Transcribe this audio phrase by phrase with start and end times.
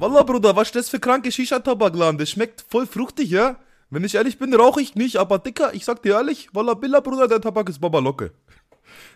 [0.00, 2.16] Wallah, Bruder, was ist das für kranke Shisha-Tabak-Laden?
[2.16, 3.58] Das schmeckt voll fruchtig, ja?
[3.90, 7.00] Wenn ich ehrlich bin, rauche ich nicht, aber Dicker, ich sag dir ehrlich, Wallah, Billa,
[7.00, 8.32] Bruder, der Tabak ist Baba Locke.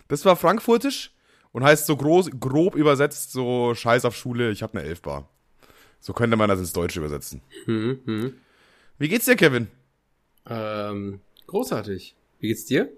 [0.09, 1.11] Das war frankfurtisch
[1.53, 5.27] und heißt so groß, grob übersetzt so Scheiß auf Schule, ich hab ne Elfbar.
[6.01, 7.41] So könnte man das ins Deutsche übersetzen.
[7.65, 8.35] Hm, hm.
[8.99, 9.69] Wie geht's dir, Kevin?
[10.47, 12.15] Ähm, großartig.
[12.41, 12.91] Wie geht's dir?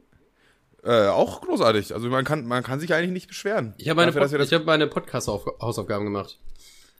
[0.82, 1.94] Äh, auch großartig.
[1.94, 3.74] Also man kann, man kann sich eigentlich nicht beschweren.
[3.78, 6.40] Ich habe meine, Dafür, Pod ich hab meine Podcast-Hausaufgaben gemacht.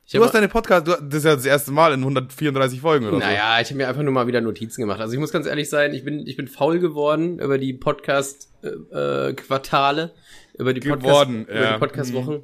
[0.09, 3.07] Ich Du hast deine Podcast, du, das ist ja das erste Mal in 134 Folgen
[3.07, 5.01] oder Naja, ich habe mir einfach nur mal wieder Notizen gemacht.
[5.01, 10.13] Also ich muss ganz ehrlich sein, ich bin, ich bin faul geworden über die Podcast-Quartale,
[10.57, 11.73] über die Podcast, Geworden, über ja.
[11.73, 12.41] die Podcast-Wochen.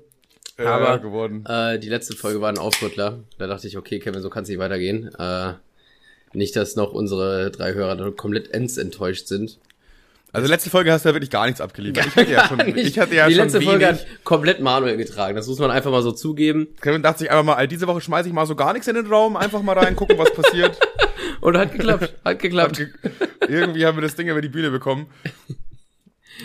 [0.57, 0.61] so.
[0.61, 1.45] Äh, aber- geworden.
[1.45, 3.23] Äh, die letzte Folge war ein Aufrüttler.
[3.37, 5.15] Da dachte ich, okay, Kevin, so kann es nicht weitergehen.
[5.17, 5.53] Äh,
[6.33, 9.57] nicht, dass noch unsere drei Hörer komplett ends enttäuscht sind.
[10.33, 12.07] Also letzte Folge hast du ja wirklich gar nichts abgeliefert.
[12.07, 13.69] Ich hatte ja schon, ich hatte ja die schon letzte wenig.
[13.69, 15.35] Folge hat komplett Manuel getragen.
[15.35, 16.69] Das muss man einfach mal so zugeben.
[16.81, 19.05] Kevin dachte sich einfach mal, diese Woche schmeiße ich mal so gar nichts in den
[19.05, 20.79] Raum, einfach mal rein, gucken, was passiert.
[21.41, 22.15] Und hat geklappt.
[22.25, 22.81] Hat geklappt.
[23.47, 25.05] Irgendwie haben wir das Ding über die Bühne bekommen.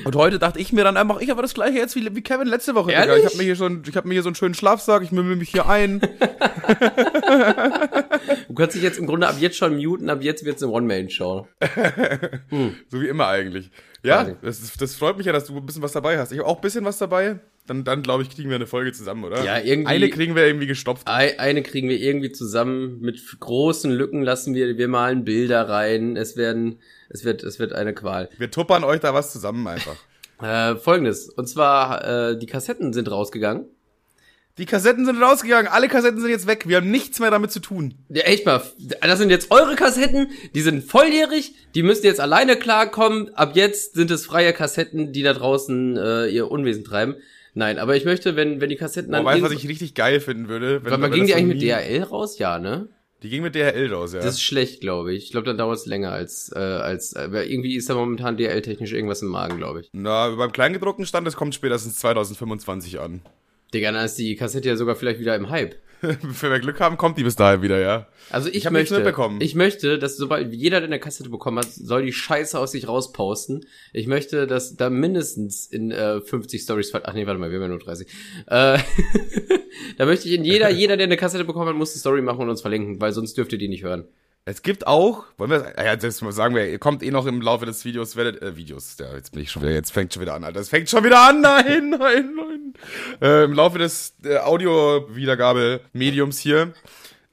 [0.04, 2.46] Und heute dachte ich mir dann einfach, ich habe das gleiche jetzt wie, wie Kevin
[2.46, 2.88] letzte Woche.
[2.88, 3.04] Digga.
[3.04, 3.18] Ehrlich?
[3.24, 5.36] Ich habe mir hier schon, ich habe mir hier so einen schönen Schlafsack, ich mümmel
[5.36, 6.00] mich hier ein.
[8.48, 11.46] Du kannst dich jetzt im Grunde ab jetzt schon muten, ab jetzt wird's eine One-Man-Show.
[12.90, 13.70] So wie immer eigentlich.
[14.02, 16.32] Ja, das, das freut mich ja, dass du ein bisschen was dabei hast.
[16.32, 17.40] Ich habe auch ein bisschen was dabei.
[17.66, 19.44] Dann, dann glaube ich, kriegen wir eine Folge zusammen, oder?
[19.44, 21.06] Ja, irgendwie- Eine kriegen wir irgendwie gestopft.
[21.08, 23.00] Ei- Eine kriegen wir irgendwie zusammen.
[23.00, 26.16] Mit großen Lücken lassen wir, wir malen Bilder rein.
[26.16, 28.28] Es werden, es wird, es wird eine Qual.
[28.38, 29.96] Wir tuppern euch da was zusammen einfach.
[30.40, 31.28] Äh, Folgendes.
[31.30, 33.64] Und zwar, äh, die Kassetten sind rausgegangen.
[34.56, 36.68] Die Kassetten sind rausgegangen, alle Kassetten sind jetzt weg.
[36.68, 37.94] Wir haben nichts mehr damit zu tun.
[38.08, 38.62] Ja, echt mal.
[39.00, 40.28] Das sind jetzt eure Kassetten.
[40.54, 41.54] Die sind volljährig.
[41.74, 43.34] Die müsst ihr jetzt alleine klarkommen.
[43.34, 47.16] Ab jetzt sind es freie Kassetten, die da draußen äh, ihr Unwesen treiben.
[47.54, 49.24] Nein, aber ich möchte, wenn, wenn die Kassetten dann.
[49.24, 50.84] weißt du, was irgend- ich richtig geil finden würde?
[50.84, 52.38] Wenn, mal, wenn ging die eigentlich mit DHL raus?
[52.38, 52.88] Ja, ne?
[53.22, 54.20] Die ging mit DHL raus, ja.
[54.20, 55.24] Das ist schlecht, glaube ich.
[55.24, 58.92] Ich glaube, dann dauert es länger als, äh, als, äh, irgendwie ist da momentan DL-technisch
[58.92, 59.88] irgendwas im Magen, glaube ich.
[59.92, 63.22] Na, beim Kleingedruckten stand, das kommt spätestens 2025 an.
[63.74, 65.76] Digga, dann ist die Kassette ja sogar vielleicht wieder im Hype.
[66.00, 68.06] Wenn wir Glück haben, kommt die bis dahin wieder, ja.
[68.30, 69.40] Also ich, Ich möchte, mitbekommen.
[69.40, 72.86] ich möchte, dass sobald jeder, der eine Kassette bekommen hat, soll die Scheiße aus sich
[72.86, 73.66] rausposten.
[73.92, 77.62] Ich möchte, dass da mindestens in äh, 50 Stories, ach nee, warte mal, wir haben
[77.62, 78.06] ja nur 30.
[78.46, 78.78] Äh,
[79.98, 82.42] da möchte ich in jeder, jeder, der eine Kassette bekommen hat, muss eine Story machen
[82.42, 84.04] und uns verlinken, weil sonst dürft ihr die nicht hören.
[84.48, 87.66] Es gibt auch, wollen wir, ja, das sagen wir, ihr kommt eh noch im Laufe
[87.66, 90.32] des Videos, werdet, äh, Videos, ja, jetzt bin ich schon wieder, jetzt fängt schon wieder
[90.32, 92.72] an, Alter, es fängt schon wieder an, nein, nein, nein.
[93.20, 96.72] Äh, Im Laufe des äh, Audio-Wiedergabe-Mediums hier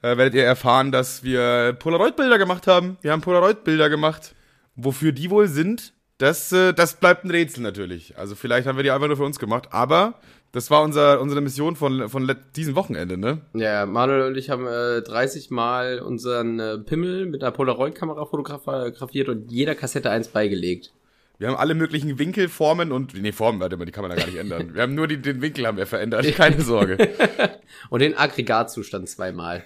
[0.02, 2.98] äh, werdet ihr erfahren, dass wir Polaroid-Bilder gemacht haben.
[3.00, 4.34] Wir haben Polaroid-Bilder gemacht.
[4.74, 8.18] Wofür die wohl sind, das, äh, das bleibt ein Rätsel natürlich.
[8.18, 10.20] Also vielleicht haben wir die einfach nur für uns gemacht, aber
[10.52, 13.42] das war unser, unsere Mission von, von diesem Wochenende, ne?
[13.54, 19.28] Ja, Manuel und ich haben äh, 30 Mal unseren äh, Pimmel mit einer Polaroid-Kamera fotografiert
[19.28, 20.92] und jeder Kassette eins beigelegt.
[21.38, 23.12] Wir haben alle möglichen Winkel, Formen und.
[23.14, 24.74] Nee, Formen, warte mal, die kann man da gar nicht ändern.
[24.74, 26.24] Wir haben nur die, den Winkel haben wir verändert.
[26.34, 26.96] Keine Sorge.
[27.90, 29.62] Und den Aggregatzustand zweimal.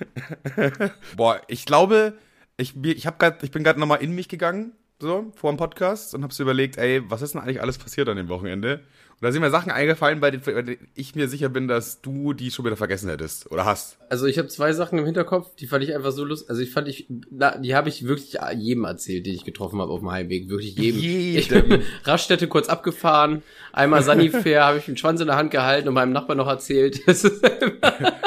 [1.16, 2.14] Boah, ich glaube,
[2.56, 6.14] ich, ich, hab grad, ich bin gerade nochmal in mich gegangen, so, vor dem Podcast
[6.14, 8.80] und hab so überlegt, ey, was ist denn eigentlich alles passiert an dem Wochenende?
[9.20, 12.00] Und da sind mir Sachen eingefallen, bei denen, bei denen ich mir sicher bin, dass
[12.00, 13.52] du die schon wieder vergessen hättest.
[13.52, 13.98] Oder hast.
[14.08, 16.48] Also ich habe zwei Sachen im Hinterkopf, die fand ich einfach so lustig.
[16.48, 19.92] Also ich fand ich, na, die habe ich wirklich jedem erzählt, den ich getroffen habe
[19.92, 20.48] auf dem Heimweg.
[20.48, 21.00] Wirklich jedem.
[21.00, 21.20] Jedem.
[21.40, 23.42] Ich bin Raststätte kurz abgefahren,
[23.72, 27.02] einmal Sanifair, habe ich den Schwanz in der Hand gehalten und meinem Nachbarn noch erzählt.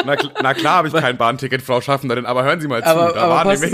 [0.05, 2.89] Na, na klar habe ich kein Bahnticket, Frau Schaffnerin, aber hören Sie mal zu.
[2.89, 3.67] aber, da aber waren die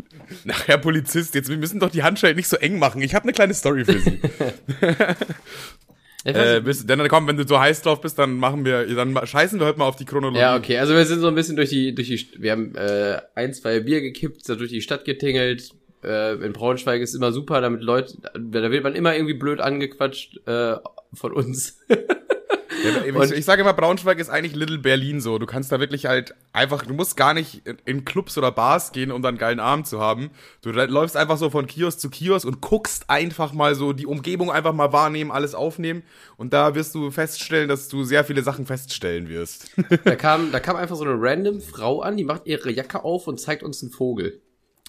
[0.65, 3.01] Herr Polizist, jetzt wir müssen doch die Handschellen nicht so eng machen.
[3.01, 4.19] Ich habe eine kleine Story für Sie.
[6.23, 6.65] Äh, nicht.
[6.65, 9.65] bis, dann komm, wenn du so heiß drauf bist, dann machen wir, dann scheißen wir
[9.65, 10.39] heute mal auf die Chronologie.
[10.39, 10.77] Ja, okay.
[10.77, 13.79] Also wir sind so ein bisschen durch die, durch die, wir haben äh, ein, zwei
[13.79, 15.71] Bier gekippt, sind durch die Stadt getingelt.
[16.03, 20.47] Äh, in Braunschweig ist immer super, damit Leute, da wird man immer irgendwie blöd angequatscht
[20.47, 20.75] äh,
[21.13, 21.79] von uns.
[22.83, 25.37] Ja, ich, ich sage immer, Braunschweig ist eigentlich Little Berlin so.
[25.37, 29.11] Du kannst da wirklich halt einfach, du musst gar nicht in, Clubs oder Bars gehen,
[29.11, 30.31] um dann einen geilen Abend zu haben.
[30.61, 34.51] Du läufst einfach so von Kiosk zu Kiosk und guckst einfach mal so die Umgebung
[34.51, 36.03] einfach mal wahrnehmen, alles aufnehmen.
[36.37, 39.71] Und da wirst du feststellen, dass du sehr viele Sachen feststellen wirst.
[40.03, 43.27] Da kam, da kam einfach so eine random Frau an, die macht ihre Jacke auf
[43.27, 44.41] und zeigt uns einen Vogel.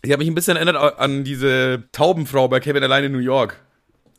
[0.03, 3.61] Ich habe mich ein bisschen erinnert an diese Taubenfrau bei Kevin allein in New York.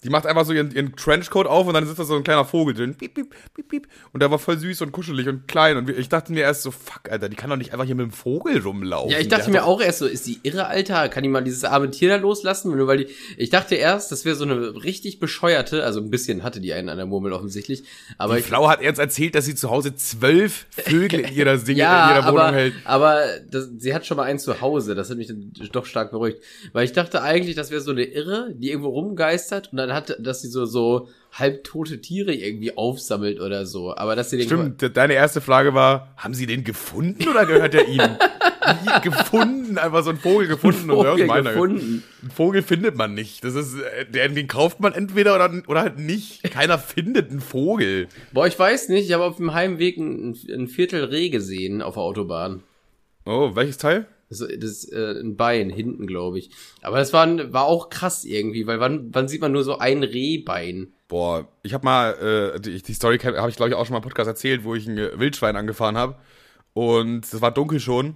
[0.03, 2.45] Die macht einfach so ihren, ihren Trenchcoat auf und dann sitzt da so ein kleiner
[2.45, 2.95] Vogel drin.
[2.95, 3.87] Piep, piep, piep, piep.
[4.11, 5.77] Und der war voll süß und kuschelig und klein.
[5.77, 8.05] Und ich dachte mir erst so, fuck, Alter, die kann doch nicht einfach hier mit
[8.05, 9.11] dem Vogel rumlaufen.
[9.11, 11.09] Ja, ich dachte mir auch erst so, ist die irre, Alter?
[11.09, 12.75] Kann die mal dieses arme Tier da loslassen?
[12.75, 13.07] Nur weil die,
[13.37, 16.89] ich dachte erst, das wäre so eine richtig bescheuerte, also ein bisschen hatte die einen
[16.89, 17.83] an der Murmel offensichtlich.
[18.17, 21.57] Aber die ich, Frau hat erst erzählt, dass sie zu Hause zwölf Vögel in ihrer,
[21.57, 22.73] Sing ja, in ihrer Wohnung aber, hält.
[22.85, 24.95] aber das, sie hat schon mal einen zu Hause.
[24.95, 26.39] Das hat mich dann doch stark beruhigt.
[26.73, 30.15] Weil ich dachte eigentlich, das wäre so eine Irre, die irgendwo rumgeistert und dann hat,
[30.19, 33.95] dass sie so, so halbtote Tiere irgendwie aufsammelt oder so.
[33.95, 37.45] Aber dass sie den Stimmt, de- deine erste Frage war, haben sie den gefunden oder
[37.45, 38.17] gehört er ihnen?
[39.03, 40.89] Gefunden, einfach so ein Vogel gefunden.
[40.89, 42.03] Und Vogel meiner- gefunden.
[42.21, 43.43] Einen Vogel findet man nicht.
[43.43, 46.43] Das ist, äh, den, den kauft man entweder oder, oder halt nicht.
[46.51, 48.07] Keiner findet einen Vogel.
[48.31, 51.95] Boah, ich weiß nicht, ich habe auf dem Heimweg ein, ein Viertel Reh gesehen auf
[51.95, 52.63] der Autobahn.
[53.25, 54.05] Oh, welches Teil?
[54.33, 56.49] Das, das äh, ein Bein hinten, glaube ich.
[56.81, 60.03] Aber das war, war auch krass irgendwie, weil wann, wann sieht man nur so ein
[60.03, 60.93] Rehbein?
[61.07, 63.99] Boah, ich habe mal, äh, die, die Story habe ich glaube ich auch schon mal
[63.99, 66.15] im Podcast erzählt, wo ich ein äh, Wildschwein angefahren habe.
[66.73, 68.15] Und es war dunkel schon.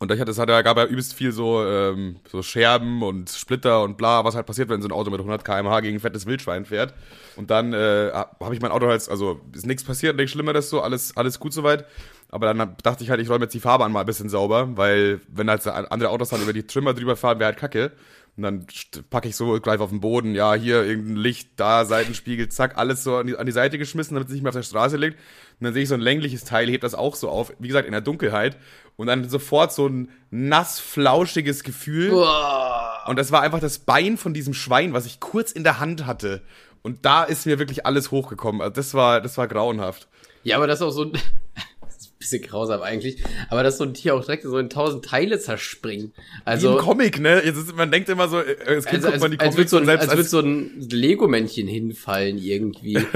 [0.00, 3.82] Und ich hatte, es hat, gab ja übelst viel so, ähm, so Scherben und Splitter
[3.82, 6.24] und bla, was halt passiert, wenn so ein Auto mit 100 km/h gegen ein fettes
[6.24, 6.94] Wildschwein fährt.
[7.34, 10.80] Und dann äh, habe ich mein Auto halt, also ist nichts passiert, nichts Schlimmeres so,
[10.82, 11.84] alles, alles gut soweit.
[12.30, 15.20] Aber dann dachte ich halt, ich räume jetzt die Fahrbahn mal ein bisschen sauber, weil
[15.28, 17.92] wenn halt andere Autos dann über die Trimmer drüber fahren, wäre halt kacke.
[18.36, 18.66] Und dann
[19.10, 23.02] packe ich so, greif auf den Boden, ja, hier irgendein Licht, da, Seitenspiegel, zack, alles
[23.02, 25.16] so an die, an die Seite geschmissen, damit es nicht mehr auf der Straße liegt.
[25.58, 27.86] Und dann sehe ich so ein längliches Teil, hebt das auch so auf, wie gesagt,
[27.86, 28.56] in der Dunkelheit.
[28.94, 32.12] Und dann sofort so ein nass, flauschiges Gefühl.
[33.06, 36.06] Und das war einfach das Bein von diesem Schwein, was ich kurz in der Hand
[36.06, 36.42] hatte.
[36.82, 38.60] Und da ist mir wirklich alles hochgekommen.
[38.60, 40.06] Also das war, das war grauenhaft.
[40.44, 41.12] Ja, aber das ist auch so ein
[42.18, 46.14] bisschen grausam eigentlich, aber dass so ein Tier auch direkt so in tausend Teile zerspringt.
[46.16, 47.42] Wie Also, im Comic, ne?
[47.44, 49.70] Jetzt ist, man denkt immer so, äh, als Kind also als, man die als, wird
[49.70, 52.98] Comics so ein, selbst als wird so ein Lego-Männchen hinfallen irgendwie.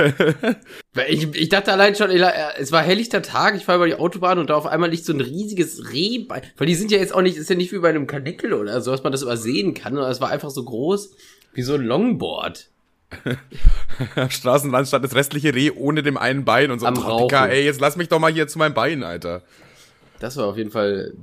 [1.08, 4.38] Ich, ich dachte allein schon, äh, es war helllichter Tag, ich fahre über die Autobahn
[4.38, 6.42] und da auf einmal liegt so ein riesiges Rehbein.
[6.58, 8.78] Weil die sind ja jetzt auch nicht, ist ja nicht wie bei einem Kanickel oder
[8.82, 11.14] so, dass man das übersehen kann, sondern es war einfach so groß
[11.54, 12.68] wie so ein Longboard.
[14.28, 16.86] Straßenrand stand das restliche Reh ohne dem einen Bein und so.
[16.86, 17.34] Am Rauchen.
[17.50, 19.42] ey, jetzt lass mich doch mal hier zu meinem Bein, Alter.
[20.20, 21.14] Das war auf jeden Fall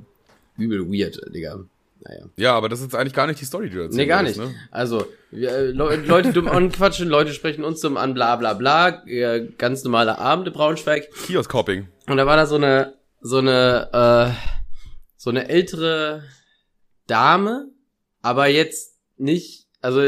[0.56, 1.60] übel weird, Digga.
[2.02, 2.24] Naja.
[2.36, 3.98] Ja, aber das ist eigentlich gar nicht die Story, die du erzählst.
[3.98, 4.38] Nee, gar nicht.
[4.38, 4.54] Ne?
[4.70, 9.04] Also, wir, äh, Le Leute dumm anquatschen, Leute sprechen uns dumm an, bla bla bla.
[9.06, 11.10] Äh, ganz normale Abend in Braunschweig.
[11.26, 11.88] Kiosk-Hopping.
[12.06, 14.60] Und da war da so eine, so eine, äh,
[15.16, 16.24] so eine ältere
[17.06, 17.68] Dame,
[18.22, 20.00] aber jetzt nicht, also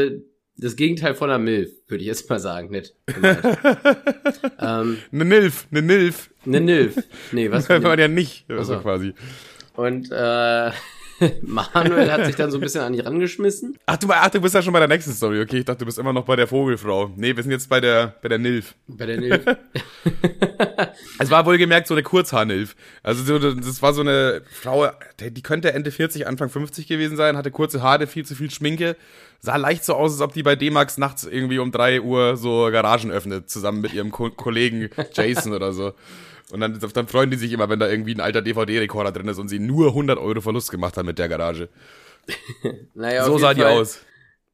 [0.57, 2.93] das Gegenteil von einer Milf, würde ich jetzt mal sagen, nicht.
[4.59, 6.29] ähm, Ne Nilf, ne Nilf.
[6.45, 6.95] eine Nilf.
[7.31, 8.79] Nee, was Wenn man eine ja nicht, also so.
[8.79, 9.13] quasi.
[9.75, 10.71] Und äh,
[11.41, 13.77] Manuel hat sich dann so ein bisschen an die rangeschmissen.
[13.85, 15.59] Ach du, ach, du bist ja schon bei der nächsten Story, okay?
[15.59, 17.11] Ich dachte, du bist immer noch bei der Vogelfrau.
[17.15, 18.75] Nee, wir sind jetzt bei der, bei der Nilf.
[18.87, 19.43] Bei der Nilf.
[21.19, 22.75] Es war wohlgemerkt so eine Kurzhaarnilf.
[23.01, 24.89] Also so, das war so eine Frau,
[25.19, 28.95] die könnte Ende 40, Anfang 50 gewesen sein, hatte kurze Haare, viel zu viel Schminke.
[29.39, 32.69] Sah leicht so aus, als ob die bei D-Max nachts irgendwie um drei Uhr so
[32.71, 35.93] Garagen öffnet, zusammen mit ihrem Ko Kollegen Jason oder so.
[36.51, 39.39] Und dann, dann freuen die sich immer, wenn da irgendwie ein alter DVD-Rekorder drin ist
[39.39, 41.69] und sie nur 100 Euro Verlust gemacht haben mit der Garage.
[42.93, 43.99] Naja, so sah die Fall, aus.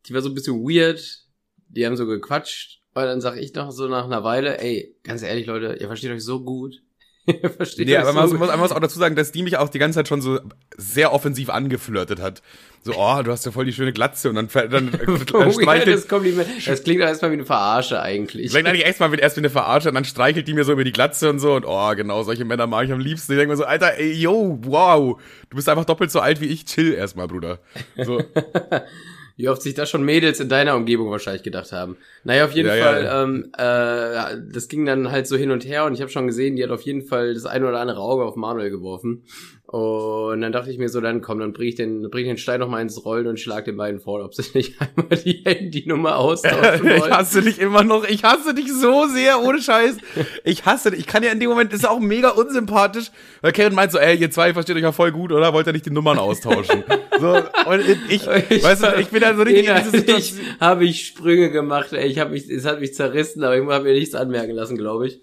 [0.05, 1.25] Die war so ein bisschen weird.
[1.67, 2.79] Die haben so gequatscht.
[2.95, 6.11] Und dann sag ich noch so nach einer Weile, ey, ganz ehrlich, Leute, ihr versteht
[6.11, 6.81] euch so gut.
[7.77, 9.79] Nee, euch aber man muss, man muss auch dazu sagen, dass die mich auch die
[9.79, 10.39] ganze Zeit schon so
[10.77, 12.41] sehr offensiv angeflirtet hat.
[12.81, 15.95] So, oh, du hast ja voll die schöne Glatze und dann, dann, dann Oh, streichelt,
[15.95, 16.47] das Kompliment.
[16.65, 18.51] Das klingt doch erstmal wie eine Verarsche eigentlich.
[18.51, 20.91] Vielleicht eigentlich erstmal erst wie eine Verarsche und dann streichelt die mir so über die
[20.91, 23.33] Glatze und so und oh, genau, solche Männer mag ich am liebsten.
[23.33, 25.19] Ich denke mir so, Alter, ey, yo, wow,
[25.49, 27.59] du bist einfach doppelt so alt wie ich, chill erstmal, Bruder.
[27.97, 28.23] So,
[29.39, 31.95] Wie oft sich das schon Mädels in deiner Umgebung wahrscheinlich gedacht haben.
[32.25, 33.23] Naja, auf jeden Ja, Fall, ja.
[33.23, 36.57] Ähm, äh, das ging dann halt so hin und her und ich habe schon gesehen,
[36.57, 39.23] die hat auf jeden Fall das eine oder andere Auge auf Manuel geworfen.
[39.71, 42.37] Und dann dachte ich mir so, dann komm, dann bring ich den, bring ich den
[42.37, 45.43] Stein noch mal ins Rollen und schlag den beiden vor, ob sie nicht einmal die
[45.45, 47.13] Handynummer austauschen ich wollen.
[47.13, 49.97] hasse dich immer noch, ich hasse dich so sehr, ohne Scheiß.
[50.43, 53.11] Ich hasse dich, ich kann ja in dem Moment, das ist auch mega unsympathisch,
[53.41, 55.53] weil Kevin meint so, ey, ihr zwei versteht euch ja voll gut, oder?
[55.53, 56.83] Wollt ihr nicht die Nummern austauschen?
[57.19, 60.59] so, und ich, weißt du, ich bin ja so richtig in diese Innerlich Situation.
[60.59, 62.07] habe ich Sprünge gemacht, ey.
[62.07, 65.07] Ich habe mich, es hat mich zerrissen, aber ich habe mir nichts anmerken lassen, glaube
[65.07, 65.19] ich.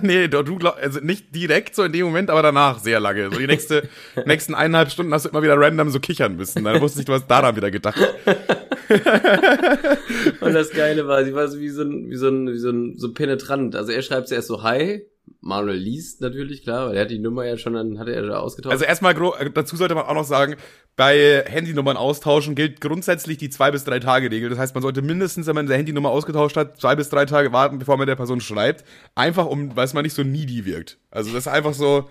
[0.00, 3.30] nee, du, du glaub, also nicht direkt so in dem Moment, aber danach sehr lange.
[3.30, 3.73] So die nächste,
[4.26, 6.64] nächsten eineinhalb Stunden hast du immer wieder random so kichern müssen.
[6.64, 7.98] Dann wusste ich, du hast daran wieder gedacht.
[10.40, 12.70] Und das Geile war, sie war so wie so ein, wie so ein, wie so
[12.70, 13.76] ein, so penetrant.
[13.76, 15.06] Also er schreibt zuerst so Hi,
[15.40, 18.38] Manuel liest natürlich, klar, weil er hat die Nummer ja schon, dann hat er da
[18.38, 18.72] ausgetauscht.
[18.72, 19.14] Also erstmal,
[19.52, 20.56] dazu sollte man auch noch sagen,
[20.96, 24.48] bei Handynummern austauschen gilt grundsätzlich die zwei bis drei Tage Regel.
[24.48, 27.52] Das heißt, man sollte mindestens, wenn man seine Handynummer ausgetauscht hat, zwei bis drei Tage
[27.52, 28.84] warten, bevor man der Person schreibt.
[29.14, 30.98] Einfach um, weil es mal nicht so needy wirkt.
[31.10, 32.08] Also das ist einfach so,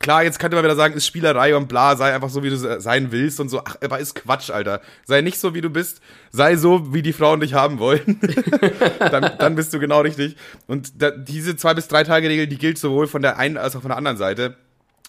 [0.00, 2.56] Klar, jetzt könnte man wieder sagen, ist Spielerei und bla, sei einfach so, wie du
[2.56, 3.62] sein willst und so.
[3.64, 4.80] Ach, aber ist Quatsch, Alter.
[5.04, 6.00] Sei nicht so, wie du bist.
[6.32, 8.20] Sei so, wie die Frauen dich haben wollen.
[8.98, 10.36] dann, dann bist du genau richtig.
[10.66, 13.76] Und da, diese zwei bis drei Tage Regel, die gilt sowohl von der einen als
[13.76, 14.56] auch von der anderen Seite.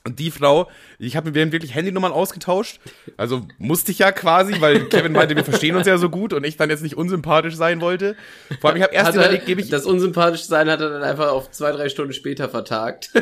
[0.04, 0.70] Und die Frau,
[1.00, 2.80] ich habe mit denen wirklich Handynummern ausgetauscht.
[3.18, 6.46] Also musste ich ja quasi, weil Kevin meinte, wir verstehen uns ja so gut und
[6.46, 8.16] ich dann jetzt nicht unsympathisch sein wollte.
[8.62, 9.70] Vor allem, ich habe erst überlegt, gebe ich.
[9.70, 13.12] Das unsympathisch sein hat er dann einfach auf zwei, drei Stunden später vertagt.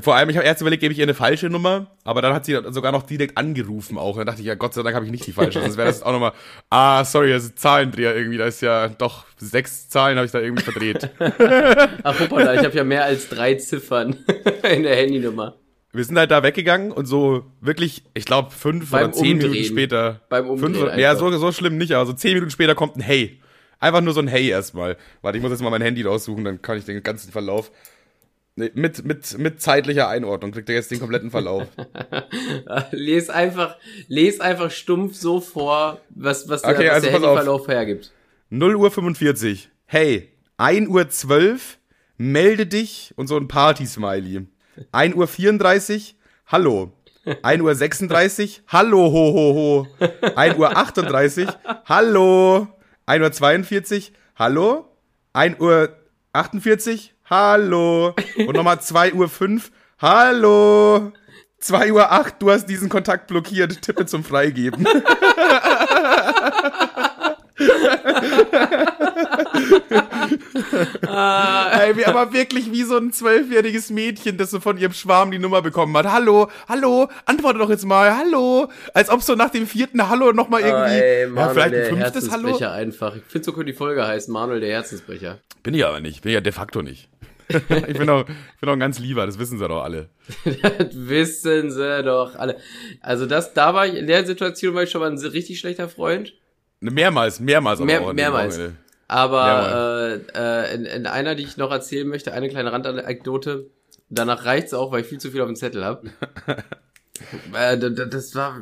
[0.00, 2.44] Vor allem, ich habe erst überlegt, gebe ich ihr eine falsche Nummer, aber dann hat
[2.44, 4.16] sie sogar noch direkt angerufen auch.
[4.16, 5.60] Dann dachte ich, ja, Gott sei Dank habe ich nicht die falsche.
[5.60, 6.32] Sonst wäre das auch nochmal,
[6.70, 8.38] ah, sorry, das ist Zahlendreher irgendwie.
[8.38, 11.10] Da ist ja doch sechs Zahlen habe ich da irgendwie verdreht.
[12.04, 14.16] Ach, hoppala, ich habe ja mehr als drei Ziffern
[14.70, 15.56] in der Handynummer.
[15.92, 19.50] Wir sind halt da weggegangen und so wirklich, ich glaube, fünf Beim oder zehn Umdrehen.
[19.50, 20.20] Minuten später.
[20.28, 23.00] Beim Umdrehen fünf, ja, so, so schlimm nicht, aber so zehn Minuten später kommt ein
[23.00, 23.40] Hey.
[23.80, 24.96] Einfach nur so ein Hey erstmal.
[25.22, 27.72] Warte, ich muss jetzt mal mein Handy raussuchen, dann kann ich den ganzen Verlauf.
[28.60, 31.66] Nee, mit, mit, mit zeitlicher Einordnung kriegt er jetzt den kompletten Verlauf.
[32.90, 37.68] les einfach, les einfach stumpf so vor, was, was der, okay, was also der Verlauf
[37.68, 38.12] hergibt.
[38.50, 39.70] 0 Uhr 45.
[39.86, 41.78] Hey, 1 Uhr 12,
[42.18, 44.46] melde dich und so ein Party-Smiley.
[44.92, 46.92] 1 Uhr 34, hallo.
[47.40, 50.06] 1 Uhr 36, hallo, ho, ho, ho.
[50.36, 51.48] 1 Uhr 38,
[51.86, 52.68] hallo.
[53.06, 54.84] 1 Uhr 42, hallo.
[55.32, 55.96] 1 Uhr
[56.34, 58.14] 48, hallo.
[58.36, 59.70] Und nochmal 2 Uhr 5,
[60.00, 61.12] hallo.
[61.60, 64.86] 2 Uhr 8, du hast diesen Kontakt blockiert, tippe zum Freigeben.
[71.02, 75.38] Ey, wie, aber wirklich wie so ein zwölfjähriges Mädchen, das so von ihrem Schwarm die
[75.38, 76.06] Nummer bekommen hat.
[76.06, 78.68] Hallo, hallo, antworte doch jetzt mal, hallo.
[78.94, 80.98] Als ob so nach dem vierten Hallo nochmal irgendwie.
[80.98, 82.58] Oh, ey, Manuel, ja, vielleicht ein fünftes Hallo.
[82.66, 83.16] einfach.
[83.16, 85.38] Ich finde, so könnte die Folge heißen, Manuel, der Herzensbrecher.
[85.62, 87.08] Bin ich aber nicht, bin ja de facto nicht.
[87.88, 90.08] ich bin auch, ich bin auch ein ganz lieber, das wissen sie doch alle.
[90.44, 92.56] das wissen sie doch alle.
[93.00, 95.88] Also das, da war ich, in der Situation war ich schon mal ein richtig schlechter
[95.88, 96.32] Freund.
[96.80, 97.80] Mehrmals, mehrmals.
[97.80, 98.58] Mehr, mehrmals.
[99.10, 103.68] Aber äh, äh, in, in einer, die ich noch erzählen möchte, eine kleine Randanekdote.
[104.08, 106.10] Danach reicht's auch, weil ich viel zu viel auf dem Zettel habe.
[107.52, 108.60] äh, das war,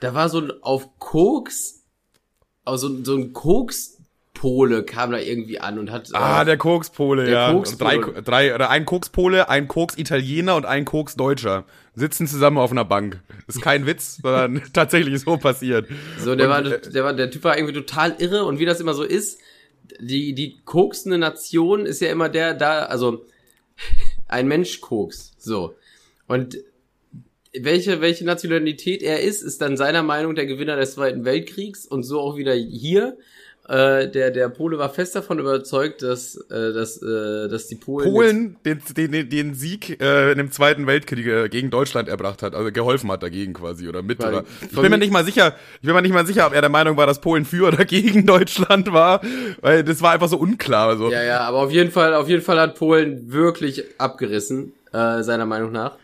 [0.00, 1.82] da war so ein auf Koks,
[2.64, 3.98] also so ein Koks
[4.32, 6.08] Pole kam da irgendwie an und hat.
[6.14, 7.52] Ah, äh, der Kokspole, der ja.
[7.52, 8.00] Kokspole.
[8.00, 13.20] Drei, drei, oder ein Kokspole, ein Koks-Italiener und ein Koks-Deutscher sitzen zusammen auf einer Bank.
[13.46, 15.86] ist kein Witz, sondern tatsächlich so passiert.
[16.18, 18.64] So, der und, war, äh, der war, der Typ war irgendwie total irre und wie
[18.64, 19.38] das immer so ist,
[20.00, 23.24] die, die koksende Nation ist ja immer der da, also
[24.28, 25.74] ein Mensch koks, so.
[26.26, 26.58] Und
[27.54, 32.02] welche, welche Nationalität er ist, ist dann seiner Meinung der Gewinner des Zweiten Weltkriegs und
[32.02, 33.18] so auch wieder hier.
[33.68, 38.12] Äh, der, der Pole war fest davon überzeugt, dass, äh, dass, äh, dass die Polen.
[38.12, 42.56] Polen den, den, den Sieg äh, in dem Zweiten Weltkrieg äh, gegen Deutschland erbracht hat,
[42.56, 44.18] also geholfen hat dagegen quasi oder mit.
[44.18, 46.60] Oder, ich bin mir nicht mal sicher, ich bin mir nicht mal sicher, ob er
[46.60, 49.20] der Meinung war, dass Polen für oder gegen Deutschland war,
[49.60, 50.96] weil das war einfach so unklar.
[50.96, 51.12] So.
[51.12, 55.46] Ja, ja, aber auf jeden Fall, auf jeden Fall hat Polen wirklich abgerissen, äh, seiner
[55.46, 55.96] Meinung nach.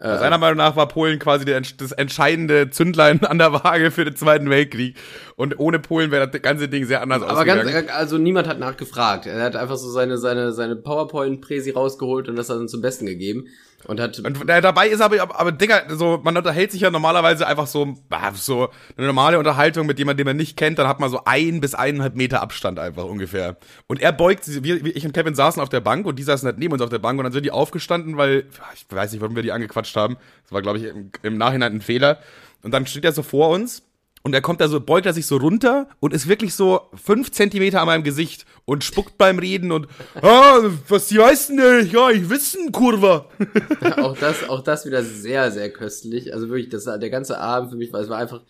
[0.00, 4.04] Äh, Seiner Meinung nach war Polen quasi der, das entscheidende Zündlein an der Waage für
[4.04, 4.96] den Zweiten Weltkrieg.
[5.36, 7.70] Und ohne Polen wäre das ganze Ding sehr anders Aber ausgegangen.
[7.72, 9.26] Ganz, also niemand hat nachgefragt.
[9.26, 13.06] Er hat einfach so seine, seine, seine PowerPoint-Präsi rausgeholt und das hat dann zum Besten
[13.06, 13.48] gegeben.
[13.86, 14.18] Und hat.
[14.18, 17.66] Und äh, dabei ist aber, aber, aber Digga, so, man unterhält sich ja normalerweise einfach
[17.66, 17.96] so,
[18.34, 21.60] so eine normale Unterhaltung mit jemandem, den man nicht kennt, dann hat man so ein
[21.60, 23.56] bis eineinhalb Meter Abstand einfach ungefähr.
[23.86, 26.58] Und er beugt, wir, ich und Kevin saßen auf der Bank und die saßen halt
[26.58, 29.36] neben uns auf der Bank und dann sind die aufgestanden, weil, ich weiß nicht, warum
[29.36, 30.16] wir die angequatscht haben.
[30.42, 32.18] Das war, glaube ich, im, im Nachhinein ein Fehler.
[32.62, 33.87] Und dann steht er so vor uns
[34.28, 37.32] und er kommt da so, beugt er sich so runter und ist wirklich so fünf
[37.32, 39.88] Zentimeter an meinem Gesicht und spuckt beim Reden und,
[40.20, 41.90] ah, was die heißen denn?
[41.90, 43.24] Ja, ich wissen, Kurva.
[43.96, 46.34] auch das, auch das wieder sehr, sehr köstlich.
[46.34, 48.42] Also wirklich, das, der ganze Abend für mich war, es war einfach,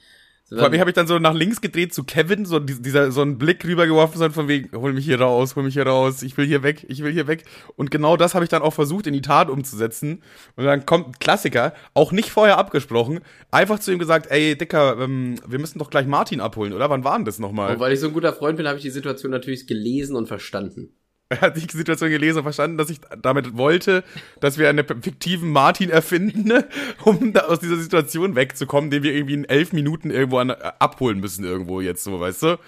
[0.48, 3.36] vor allem habe ich dann so nach links gedreht zu Kevin, so dieser so einen
[3.36, 6.46] Blick rübergeworfen, so von wegen, hol mich hier raus, hol mich hier raus, ich will
[6.46, 7.44] hier weg, ich will hier weg.
[7.76, 10.22] Und genau das habe ich dann auch versucht in die Tat umzusetzen.
[10.56, 14.98] Und dann kommt ein Klassiker, auch nicht vorher abgesprochen, einfach zu ihm gesagt, ey Dicker,
[14.98, 16.88] ähm, wir müssen doch gleich Martin abholen, oder?
[16.88, 17.74] Wann war denn das nochmal?
[17.74, 20.28] Und weil ich so ein guter Freund bin, habe ich die Situation natürlich gelesen und
[20.28, 20.97] verstanden.
[21.30, 24.02] Er hat die Situation gelesen und verstanden, dass ich damit wollte,
[24.40, 26.64] dass wir einen fiktiven Martin erfinden,
[27.04, 30.56] um da aus dieser Situation wegzukommen, den wir irgendwie in elf Minuten irgendwo an, äh,
[30.78, 32.58] abholen müssen, irgendwo jetzt so, weißt du?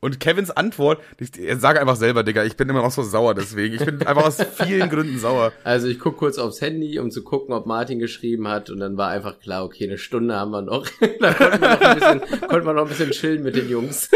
[0.00, 3.74] Und Kevins Antwort, ich, sag einfach selber, Digga, ich bin immer noch so sauer deswegen.
[3.74, 5.52] Ich bin einfach aus vielen Gründen sauer.
[5.64, 8.96] Also ich guck kurz aufs Handy, um zu gucken, ob Martin geschrieben hat und dann
[8.96, 10.86] war einfach klar, okay, eine Stunde haben wir noch.
[11.20, 14.08] da konnten wir noch ein bisschen, konnten wir noch ein bisschen chillen mit den Jungs.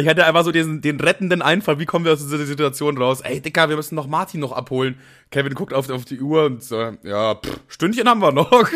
[0.00, 3.20] Ich hatte einfach so diesen, den rettenden Einfall, wie kommen wir aus dieser Situation raus?
[3.22, 4.96] Ey, Dicker, wir müssen noch Martin noch abholen.
[5.30, 8.50] Kevin guckt auf, auf die Uhr und so, ja, pff, Stündchen haben wir noch.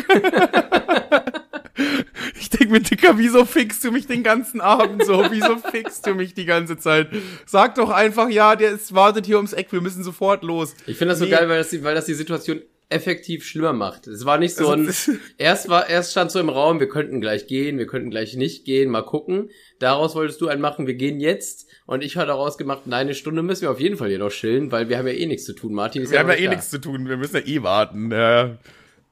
[2.38, 5.24] ich denke mir, Dicker, wieso fixst du mich den ganzen Abend so?
[5.30, 7.08] Wieso fixst du mich die ganze Zeit?
[7.46, 10.74] Sag doch einfach, ja, der ist, wartet hier ums Eck, wir müssen sofort los.
[10.86, 11.30] Ich finde das so Nee.
[11.30, 12.60] geil, weil das, die- weil das die Situation
[12.92, 14.06] effektiv schlimmer macht.
[14.06, 17.20] Es war nicht so ein, Also, erst war, erst stand so im Raum, wir könnten
[17.20, 19.50] gleich gehen, wir könnten gleich nicht gehen, mal gucken.
[19.78, 21.66] Daraus wolltest du einen machen, wir gehen jetzt.
[21.86, 24.30] Und ich habe daraus gemacht, nein, eine Stunde müssen wir auf jeden Fall hier noch
[24.30, 25.72] chillen, weil wir haben ja eh nichts zu tun.
[25.72, 28.10] Martin Wir ja haben ja eh nichts zu tun, wir müssen ja eh warten.
[28.10, 28.58] Ja.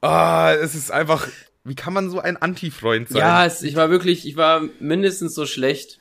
[0.01, 1.29] Ah, es ist einfach,
[1.65, 3.19] wie kann man so ein Anti-Freund sein?
[3.19, 5.99] Ja, es, ich war wirklich, ich war mindestens so schlecht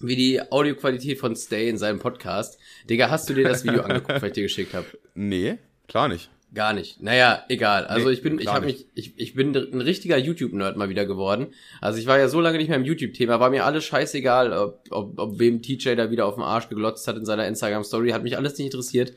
[0.00, 2.58] wie die Audioqualität von Stay in seinem Podcast.
[2.88, 4.86] Digga, hast du dir das Video angeguckt, was ich dir geschickt habe?
[5.14, 6.30] Nee, klar nicht.
[6.54, 7.00] Gar nicht.
[7.00, 7.86] Naja, egal.
[7.86, 11.06] Also Nee, ich bin, ich habe mich, ich, ich bin ein richtiger YouTube-Nerd mal wieder
[11.06, 11.54] geworden.
[11.80, 14.84] Also ich war ja so lange nicht mehr im YouTube-Thema, war mir alles scheißegal, ob,
[14.90, 18.22] ob, ob wem TJ da wieder auf den Arsch geglotzt hat in seiner Instagram-Story, hat
[18.22, 19.14] mich alles nicht interessiert.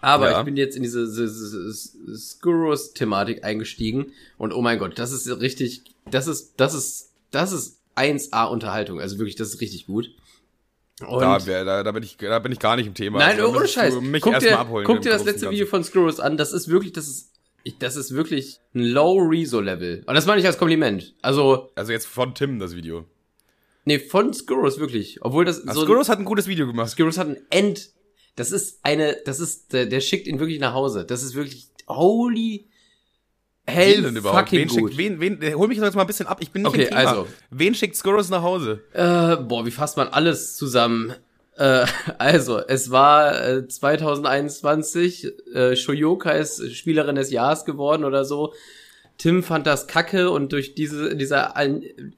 [0.00, 0.38] Aber Ja.
[0.40, 5.28] ich bin jetzt in diese, diese, diese Skurrus-Thematik eingestiegen und oh mein Gott, das ist
[5.40, 9.00] richtig, das ist, das ist, das ist 1A Unterhaltung.
[9.00, 10.10] Also wirklich, das ist richtig gut.
[11.00, 13.18] Und Da, da, da, bin ich, da bin ich gar nicht im Thema.
[13.18, 14.00] Nein, Also, ohne Scheiß.
[14.00, 14.86] Mich guck erstmal dir, abholen.
[14.86, 16.36] guck dir das letzte Video von Skurrus an.
[16.36, 17.32] Das ist wirklich, das ist,
[17.64, 20.02] ich, das ist wirklich ein Low Rezo Level.
[20.06, 21.14] Und das meine ich als Kompliment.
[21.20, 21.70] Also.
[21.74, 23.04] Also jetzt von Tim das Video.
[23.84, 25.18] nee, von Skurrus wirklich.
[25.20, 26.88] Obwohl das Ach, so, Skurrus hat ein gutes Video gemacht.
[26.90, 27.90] Skurrus hat ein End.
[28.36, 31.04] Das ist eine, das ist, der, der schickt ihn wirklich nach Hause.
[31.04, 32.68] Das ist wirklich, holy
[33.66, 34.52] hell Wen denn überhaupt?
[34.52, 34.92] Wen gut.
[34.92, 36.38] schickt, wen, wen, hol mich jetzt mal ein bisschen ab.
[36.40, 37.00] Ich bin nicht Okay, im Thema.
[37.00, 37.26] also.
[37.50, 38.80] Wen schickt Skurrus nach Hause?
[38.92, 41.14] Äh, boah, wie fasst man alles zusammen?
[41.56, 41.86] Äh,
[42.18, 48.52] also, es war äh, 2021, äh, Shoyoka ist Spielerin des Jahres geworden oder so.
[49.18, 51.54] Tim fand das kacke und durch diese dieser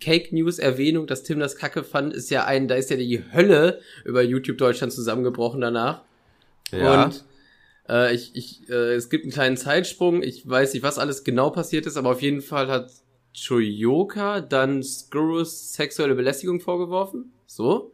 [0.01, 3.23] Cake News Erwähnung, dass Tim das kacke fand, ist ja ein, da ist ja die
[3.33, 6.03] Hölle über YouTube Deutschland zusammengebrochen danach.
[6.73, 7.25] Und
[7.89, 10.23] äh, ich, ich, äh, es gibt einen kleinen Zeitsprung.
[10.23, 12.91] Ich weiß nicht, was alles genau passiert ist, aber auf jeden Fall hat
[13.35, 17.33] Choyoka dann Skurrus sexuelle Belästigung vorgeworfen.
[17.47, 17.93] So.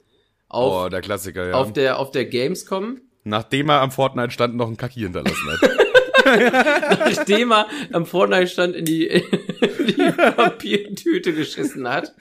[0.48, 1.54] Auf, oh, der Klassiker, ja.
[1.54, 3.00] auf der auf der Gamescom.
[3.24, 5.70] Nachdem er am Fortnite-Stand noch einen Kacki hinterlassen hat.
[6.24, 12.14] Nachdem er am Fortnite-Stand in die, in die Papiertüte geschissen hat.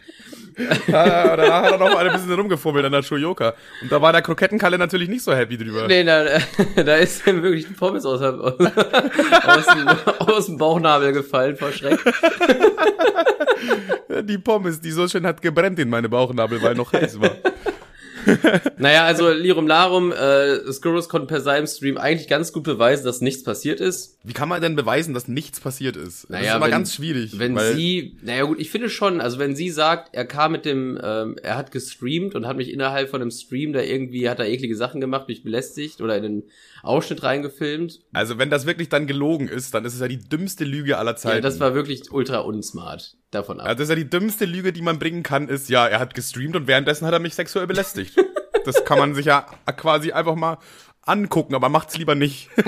[0.87, 3.53] Ja, danach hat er noch mal ein bisschen rumgefummelt an der Shoyoka.
[3.81, 5.87] Und da war der Krokettenkalle natürlich nicht so happy drüber.
[5.87, 6.23] Nee, da,
[6.75, 9.87] da ist ihm wirklich ein Pommes aus, aus, aus, dem,
[10.19, 11.99] aus dem Bauchnabel gefallen vor Schreck.
[14.23, 17.31] Die Pommes, die so schön hat gebrennt in meine Bauchnabel, weil noch heiß war.
[18.77, 23.21] Naja, also Lirum Larum, äh, Skurrus konnte per seinem Stream eigentlich ganz gut beweisen, dass
[23.21, 24.17] nichts passiert ist.
[24.23, 26.23] Wie kann man denn beweisen, dass nichts passiert ist?
[26.23, 27.37] Das Naja, ist immer wenn- ganz schwierig.
[27.39, 30.99] Wenn sie, naja gut, ich finde schon, also wenn sie sagt, er kam mit dem,
[31.03, 34.47] ähm, er hat gestreamt und hat mich innerhalb von einem Stream da irgendwie, hat er
[34.47, 36.43] eklige Sachen gemacht, mich belästigt oder in den
[36.83, 38.01] Ausschnitt reingefilmt.
[38.11, 41.15] Also wenn das wirklich dann gelogen ist, dann ist es ja die dümmste Lüge aller
[41.15, 41.37] Zeiten.
[41.37, 43.67] Ja, das war wirklich ultra unsmart davon ab.
[43.67, 46.13] Also das ist ja die dümmste Lüge, die man bringen kann, ist, ja, er hat
[46.13, 48.15] gestreamt und währenddessen hat er mich sexuell belästigt.
[48.65, 49.41] das kann man sich ja
[49.77, 50.57] quasi einfach mal
[51.05, 52.49] angucken, aber macht's lieber nicht.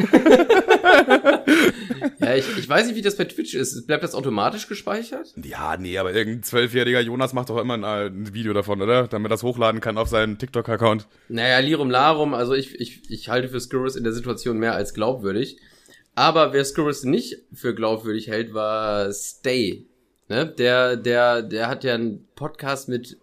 [2.19, 3.85] Ja, ich, ich weiß nicht, wie das bei Twitch ist.
[3.87, 5.33] Bleibt das automatisch gespeichert?
[5.43, 9.07] ja, nee, aber irgendein zwölfjähriger Jonas macht doch immer ein, äh, ein Video davon, oder?
[9.07, 11.07] Damit er das hochladen kann auf seinen TikTok-Account.
[11.29, 14.93] Naja, Lirum Larum, also ich, ich, ich halte für Skurrus in der Situation mehr als
[14.93, 15.59] glaubwürdig.
[16.15, 19.85] Aber wer Skurrus nicht für glaubwürdig hält, war Stay.
[20.29, 20.47] Ne?
[20.47, 23.17] Der, der, der hat ja einen Podcast mit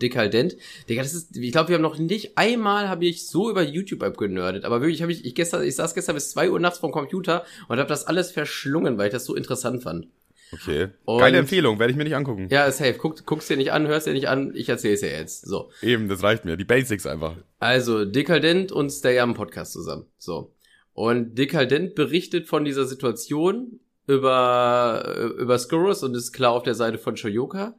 [0.00, 0.56] Dekadent.
[0.88, 4.02] Digga, das ist, ich glaube, wir haben noch nicht einmal habe ich so über YouTube
[4.02, 4.64] abgenördet.
[4.64, 7.44] Aber wirklich habe ich, ich gestern, ich saß gestern bis zwei Uhr nachts vom Computer
[7.68, 10.08] und habe das alles verschlungen, weil ich das so interessant fand.
[10.52, 10.88] Okay.
[11.04, 12.46] Und- Geile Empfehlung, werde ich mir nicht angucken.
[12.50, 12.94] Ja, safe.
[12.94, 15.44] Guck, guck's dir nicht an, hörst dir nicht an, ich erzähl's dir jetzt.
[15.44, 15.70] So.
[15.82, 16.56] Eben, das reicht mir.
[16.56, 17.34] Die Basics einfach.
[17.58, 20.06] Also, Dekadent und Stay am Podcast zusammen.
[20.18, 20.52] So.
[20.94, 26.98] Und Dekadent berichtet von dieser Situation über, über Skurrus und ist klar auf der Seite
[26.98, 27.74] von Shoyoka.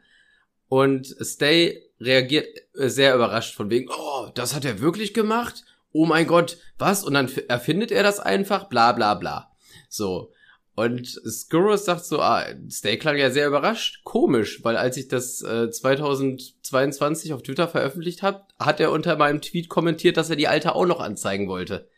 [0.67, 5.63] Und Stay reagiert äh, sehr überrascht von wegen, oh, das hat er wirklich gemacht?
[5.91, 7.03] Oh mein Gott, was?
[7.03, 9.51] Und dann erfindet er das einfach, bla bla bla.
[9.89, 10.31] So.
[10.75, 14.01] Und Skurrus sagt so, ah, Stay klang ja sehr überrascht.
[14.03, 19.41] Komisch, weil als ich das äh, 2022 auf Twitter veröffentlicht habe, hat er unter meinem
[19.41, 21.89] Tweet kommentiert, dass er die alte auch noch anzeigen wollte.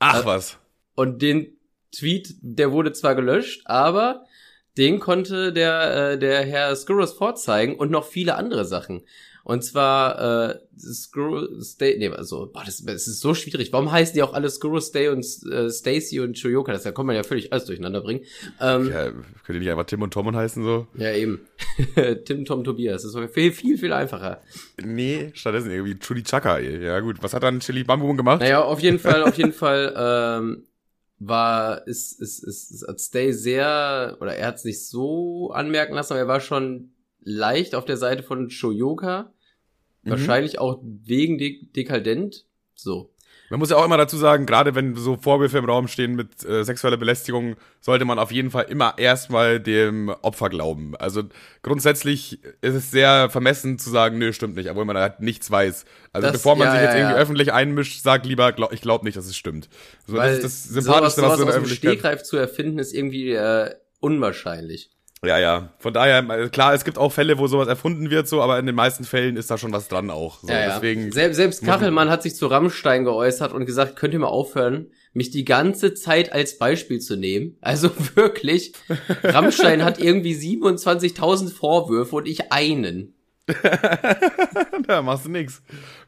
[0.00, 0.58] Ach was.
[0.96, 1.58] Und den
[1.92, 4.24] Tweet, der wurde zwar gelöscht, aber
[4.78, 9.02] den konnte der, äh, der Herr Skurrus vorzeigen und noch viele andere Sachen.
[9.44, 13.72] Und zwar äh, Screw Stay, nee, also, boah, das, das ist so schwierig.
[13.72, 16.70] Warum heißen die auch alle Screw Stay und äh, Stacy und Shoyoka?
[16.70, 18.20] Das da kann man ja völlig alles durcheinander bringen.
[18.60, 20.86] Ähm, Ja, könnt ihr nicht einfach Tim und Tom und heißen so?
[20.98, 21.40] ja, eben.
[22.26, 23.04] Tim, Tom, Tobias.
[23.04, 24.42] Das ist viel, viel, viel einfacher.
[24.84, 26.58] Nee, stattdessen irgendwie Trudy Chaka.
[26.58, 26.84] ey.
[26.84, 28.40] Ja gut, was hat dann Chili Bam Boom gemacht?
[28.40, 30.64] Naja, auf jeden Fall, auf jeden Fall ähm,
[31.18, 35.94] war ist, ist, ist, ist hat Stay sehr, oder er hat es nicht so anmerken
[35.94, 39.32] lassen, aber er war schon leicht auf der Seite von Shoyoka.
[40.02, 40.10] Mhm.
[40.10, 42.46] Wahrscheinlich auch wegen de dekadent.
[42.74, 43.12] So.
[43.50, 46.44] Man muss ja auch immer dazu sagen, gerade wenn so Vorwürfe im Raum stehen mit
[46.44, 50.94] äh, sexueller Belästigung, sollte man auf jeden Fall immer erstmal dem Opfer glauben.
[50.96, 51.22] Also
[51.62, 55.84] grundsätzlich ist es sehr vermessen zu sagen, nö, stimmt nicht, obwohl man halt nichts weiß.
[56.12, 57.20] Also Das- bevor man ja, sich jetzt ja, irgendwie ja.
[57.22, 59.68] öffentlich einmischt, sag lieber, glaub, ich glaube nicht, dass es stimmt.
[60.06, 61.92] So, das ist das sowas, Sympathischste, was sowas du in der Öffentlichkeit...
[61.92, 64.90] Stegreif zu erfinden, ist irgendwie äh, unwahrscheinlich.
[65.24, 65.72] Ja, ja.
[65.78, 68.66] Von daher, äh, klar, es gibt auch Fälle, wo sowas erfunden wird, so, aber in
[68.66, 70.40] den meisten Fällen ist da schon was dran auch.
[70.40, 70.74] So, Ja, ja.
[70.74, 74.90] Deswegen, selbst, selbst Kachelmann hat sich zu Rammstein geäußert und gesagt, könnt ihr mal aufhören,
[75.12, 77.56] mich die ganze Zeit als Beispiel zu nehmen.
[77.60, 78.72] Also wirklich,
[79.24, 83.14] Rammstein hat irgendwie 27.000 Vorwürfe und ich einen.
[84.86, 85.62] da machst du nix.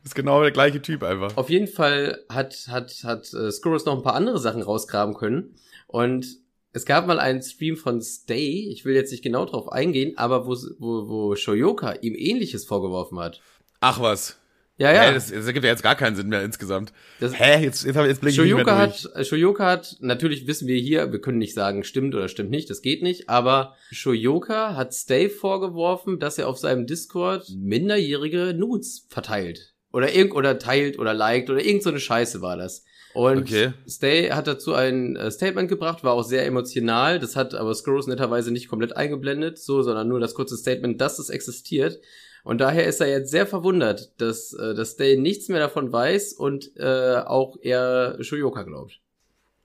[0.05, 1.37] Ist genau der gleiche Typ einfach.
[1.37, 5.55] Auf jeden Fall hat, hat, hat äh, Skurrus noch ein paar andere Sachen rausgraben können.
[5.87, 6.27] Und
[6.73, 10.47] es gab mal einen Stream von Stay, ich will jetzt nicht genau drauf eingehen, aber
[10.47, 13.41] wo, wo, wo Shoyoka ihm ähnliches vorgeworfen hat.
[13.81, 14.37] Ach was.
[14.79, 15.03] Ja, ja.
[15.03, 16.95] Hä, das, das ergibt ja jetzt gar keinen Sinn mehr insgesamt.
[17.19, 19.05] Das- Hä, jetzt, jetzt, jetzt blick ich nicht mehr Shoyoka durch.
[19.15, 22.71] hat, Shoyoka hat, natürlich wissen wir hier, wir können nicht sagen, stimmt oder stimmt nicht,
[22.71, 29.07] das geht nicht, aber Shoyoka hat Stay vorgeworfen, dass er auf seinem Discord minderjährige Nudes
[29.11, 29.75] verteilt.
[29.93, 32.85] Oder irgend, oder teilt oder liked oder irgend so eine Scheiße war das.
[33.13, 33.73] Und Okay.
[33.89, 38.07] Stay hat dazu ein äh, Statement gebracht, war auch sehr emotional, das hat aber Scrolls
[38.07, 42.01] netterweise nicht komplett eingeblendet, so, sondern nur das kurze Statement, dass es existiert.
[42.45, 46.35] Und daher ist er jetzt sehr verwundert, dass, äh, dass Stay nichts mehr davon weiß
[46.35, 49.01] und äh, auch er Shoyoka glaubt.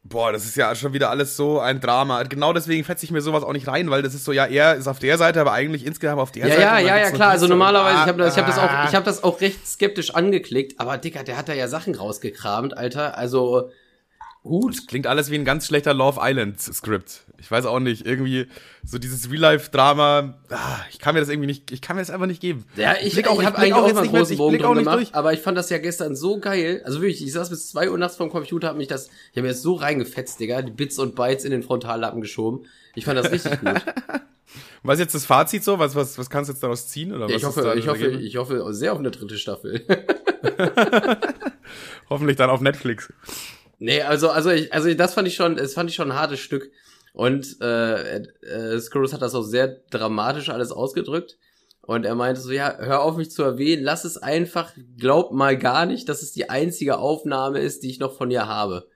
[0.08, 2.22] Boah, das ist ja schon wieder alles so ein Drama.
[2.24, 4.76] Genau deswegen fetze ich mir sowas auch nicht rein, weil das ist so, ja, er
[4.76, 6.62] ist auf der Seite, aber eigentlich insgesamt auf der Ja, Seite.
[6.62, 7.32] ja, ja, ja, klar.
[7.32, 8.86] Also normalerweise, ich habe das, ich hab das auch, Ah.
[8.88, 10.80] ich habe das auch recht skeptisch angeklickt.
[10.80, 13.18] Aber Dicker, der hat da ja Sachen rausgekramt, Alter.
[13.18, 13.72] Also
[14.46, 14.88] Hut.
[14.88, 17.22] Klingt alles wie ein ganz schlechter Love Island Skript.
[17.40, 18.48] Ich weiß auch nicht, irgendwie
[18.84, 22.28] so dieses Real-Life-Drama, ah, ich kann mir das irgendwie nicht, ich kann mir das einfach
[22.28, 22.64] nicht geben.
[22.76, 24.98] Ja, ich, ich, auch- ich habe eigentlich auch immer einen großen Bogen drum nicht gemacht,
[25.00, 25.16] durch.
[25.16, 26.82] aber ich fand das ja gestern so geil.
[26.86, 29.42] Also wirklich, ich saß bis zwei Uhr nachts vorm Computer, hab mich das, ich habe
[29.42, 32.66] mir das so reingefetzt, Digga, die Bits und Bytes in den Frontallappen geschoben.
[32.94, 33.70] Ich fand das richtig gut.
[34.84, 35.80] Was ist jetzt das Fazit so?
[35.80, 37.12] Was, was, was kannst du jetzt daraus ziehen?
[37.12, 39.84] Oder was ich hoffe, ich das hoffe, ich hoffe sehr auf eine dritte Staffel.
[42.10, 43.12] Hoffentlich dann auf Netflix.
[43.80, 46.40] Nee, also, also, ich, also das fand ich schon, das fand ich schon ein hartes
[46.40, 46.72] Stück.
[47.14, 51.38] Und äh, äh, Skurrus hat das auch sehr dramatisch alles ausgedrückt.
[51.82, 55.58] Und er meinte so, ja, hör auf mich zu erwähnen, lass es einfach, glaub mal
[55.58, 58.88] gar nicht, dass es die einzige Aufnahme ist, die ich noch von ihr habe.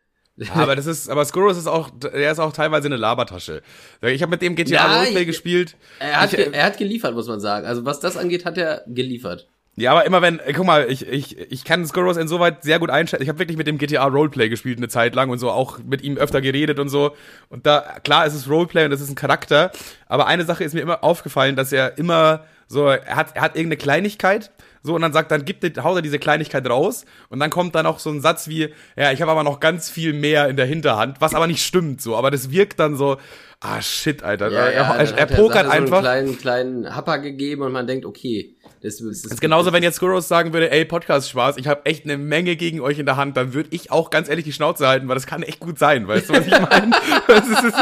[0.56, 3.62] aber das ist, aber Skurrus ist auch, er ist auch teilweise eine Labertasche.
[4.02, 5.76] Ich habe mit dem GTA Ja, Roleplay gespielt.
[6.00, 7.68] Er hat, Ich, äh, er hat geliefert, muss man sagen.
[7.68, 9.48] Also was das angeht, hat er geliefert.
[9.80, 12.90] Ja, aber immer wenn, äh, guck mal, ich, ich, ich kann Skurrus insoweit sehr gut
[12.90, 13.24] einschätzen.
[13.24, 16.02] Ich habe wirklich mit dem GTA Roleplay gespielt eine Zeit lang und so auch mit
[16.02, 17.16] ihm öfter geredet und so.
[17.48, 19.72] Und da, klar, es ist Roleplay und es ist ein Charakter.
[20.08, 23.56] Aber eine Sache ist mir immer aufgefallen, dass er immer so, er hat, er hat
[23.56, 27.40] irgendeine Kleinigkeit, so, und dann sagt, dann gibt er, haut er diese Kleinigkeit raus und
[27.40, 30.14] dann kommt dann auch so ein Satz wie, ja, ich habe aber noch ganz viel
[30.14, 33.18] mehr in der Hinterhand, was aber nicht stimmt, so, aber das wirkt dann so,
[33.60, 34.52] ah, shit, Alter.
[34.52, 35.98] er, er, dann er, hat pokert er so einfach.
[35.98, 39.74] einen kleinen, kleinen Happer gegeben und man denkt, okay, das, das ist, Das ist genauso,
[39.74, 42.98] wenn jetzt Skurros sagen würde, ey, Podcast Spaß, ich habe echt eine Menge gegen euch
[42.98, 45.44] in der Hand, dann würde ich auch ganz ehrlich die Schnauze halten, weil das kann
[45.44, 46.92] echt gut sein, weißt du, was ich meine?
[47.28, 47.74] das, ist,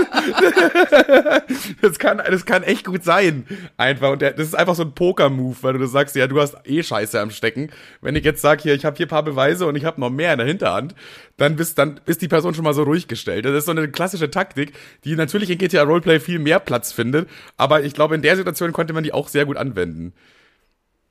[1.81, 3.45] das, kann, das kann echt gut sein,
[3.77, 4.11] einfach.
[4.11, 6.55] Und der, das ist einfach so ein Poker-Move, weil du das sagst, ja, du hast
[6.65, 7.69] eh Scheiße am Stecken.
[8.01, 10.31] Wenn ich jetzt sag, hier, ich habe hier paar Beweise und ich habe noch mehr
[10.33, 10.95] in der Hinterhand,
[11.37, 13.45] dann bist, dann ist die Person schon mal so ruhig gestellt.
[13.45, 17.29] Das ist so eine klassische Taktik, die natürlich in GTA Roleplay viel mehr Platz findet,
[17.55, 20.13] aber ich glaube, in der Situation konnte man die auch sehr gut anwenden.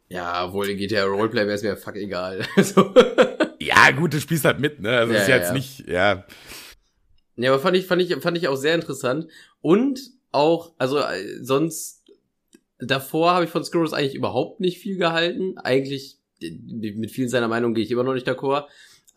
[0.08, 2.46] Ja, wohl in GTA Roleplay wäre es mir fuck egal.
[2.62, 2.94] so.
[3.58, 4.98] Ja, gut, du spielst halt mit, ne?
[4.98, 5.52] Also Ja, ist ja, jetzt ja.
[5.54, 6.26] nicht, ja.
[7.36, 9.26] Ja, aber fand ich, fand ich, fand ich auch sehr interessant.
[9.60, 10.00] Und
[10.32, 12.04] auch, also äh, sonst,
[12.78, 15.58] davor habe ich von Skurrus eigentlich überhaupt nicht viel gehalten.
[15.58, 18.64] Eigentlich, äh, mit vielen seiner Meinung gehe ich immer noch nicht d'accord.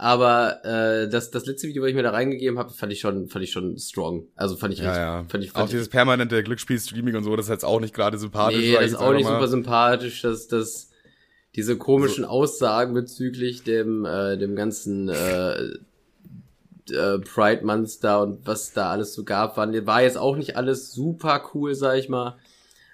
[0.02, 3.28] Aber äh, das, das letzte Video, was ich mir da reingegeben habe, fand ich schon,
[3.28, 4.28] fand ich schon strong.
[4.38, 5.26] Also fand ich Ja, richtig, ja.
[5.28, 7.94] fand ich, Auch fand ich dieses permanente Glücksspiel-Streaming und so, das ist jetzt auch nicht
[7.94, 8.60] gerade sympathisch.
[8.60, 9.34] Nee, das ist auch nicht mal.
[9.34, 10.90] super sympathisch, dass dass
[11.58, 15.64] diese komischen Aussagen bezüglich dem äh, dem ganzen äh,
[16.92, 20.94] äh, Pride Monster und was da alles so gab, waren, war jetzt auch nicht alles
[20.94, 22.38] super cool, sag ich mal.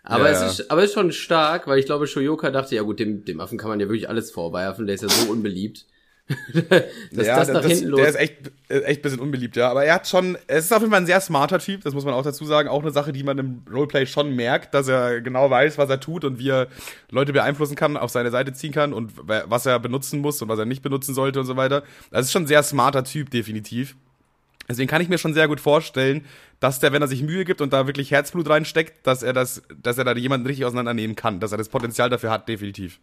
[0.02, 2.82] Aber, Ja, es ist, aber es ist schon stark, weil ich glaube, Shoyoka dachte, ja
[2.82, 5.86] gut, dem, dem Affen kann man ja wirklich alles vorwerfen, der ist ja so unbeliebt.
[7.12, 8.00] Dass ja, das nach hinten los.
[8.00, 9.70] Der ist echt, äh, echt ein bisschen unbeliebt, ja.
[9.70, 12.04] Aber er hat schon, es ist auf jeden Fall ein sehr smarter Typ, das muss
[12.04, 12.68] man auch dazu sagen.
[12.68, 16.00] Auch eine Sache, die man im Roleplay schon merkt, dass er genau weiß, was er
[16.00, 16.68] tut und wie er
[17.12, 20.58] Leute beeinflussen kann, auf seine Seite ziehen kann und was er benutzen muss und was
[20.58, 21.84] er nicht benutzen sollte und so weiter.
[22.10, 23.96] Das ist schon ein sehr smarter Typ, definitiv.
[24.68, 26.26] Deswegen kann ich mir schon sehr gut vorstellen,
[26.60, 29.62] dass der, wenn er sich Mühe gibt und da wirklich Herzblut reinsteckt, dass er das,
[29.82, 33.00] dass er da jemanden richtig auseinandernehmen kann, dass er das Potenzial dafür hat, definitiv.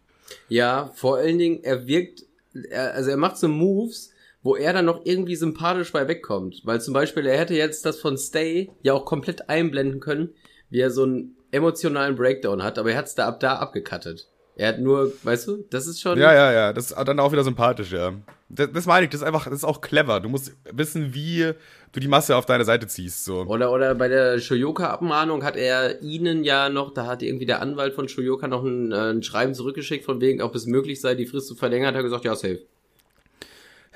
[0.49, 2.23] Ja, vor allen Dingen, er wirkt,
[2.69, 4.11] er, also er macht so Moves,
[4.41, 6.61] wo er dann noch irgendwie sympathisch bei wegkommt.
[6.65, 10.29] Weil zum Beispiel, er hätte jetzt das von Stay ja auch komplett einblenden können,
[10.69, 14.27] wie er so einen emotionalen Breakdown hat, aber er hat es da ab da abgekattet.
[14.55, 16.19] Er hat nur, weißt du, das ist schon.
[16.19, 18.13] Ja, ja, ja, das ist dann auch wieder sympathisch, ja.
[18.55, 20.19] Das, das meine ich, das ist einfach, das ist auch clever.
[20.19, 21.53] Du musst wissen, wie
[21.91, 23.41] du die Masse auf deine Seite ziehst, so.
[23.43, 27.93] Oder, oder bei der Shoyoka-Abmahnung hat er ihnen ja noch, da hat irgendwie der Anwalt
[27.93, 31.25] von Shoyoka noch ein, äh, ein Schreiben zurückgeschickt, von wegen, ob es möglich sei, die
[31.25, 32.61] Frist zu verlängern, hat er gesagt, ja, safe.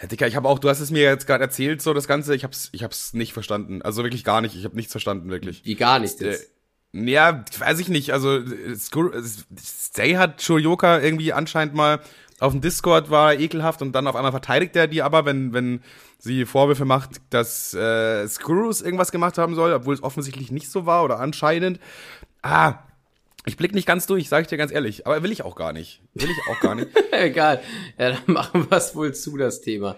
[0.01, 2.35] Ja, Dicker, ich habe auch, du hast es mir jetzt gerade erzählt, so das Ganze,
[2.35, 3.81] ich hab's, ich hab's nicht verstanden.
[3.81, 5.65] Also wirklich gar nicht, ich habe nichts verstanden, wirklich.
[5.65, 6.51] Wie gar nichts Äh, jetzt.
[6.93, 8.13] Ja, weiß ich nicht.
[8.13, 8.29] Also
[8.75, 9.11] Skur-
[9.59, 11.99] Stay hat Shoyoka irgendwie anscheinend mal
[12.39, 15.81] auf dem Discord war ekelhaft und dann auf einmal verteidigt er die aber, wenn, wenn
[16.19, 20.85] sie Vorwürfe macht, dass äh, Skurrus irgendwas gemacht haben soll, obwohl es offensichtlich nicht so
[20.85, 21.79] war oder anscheinend.
[22.41, 22.75] Ah,
[23.45, 25.07] ich blick nicht ganz durch, sage ich dir ganz ehrlich.
[25.07, 26.01] Aber will ich auch gar nicht.
[26.13, 26.89] Will ich auch gar nicht.
[27.11, 27.61] Egal.
[27.97, 29.95] Ja, dann machen wir es wohl zu, das Thema.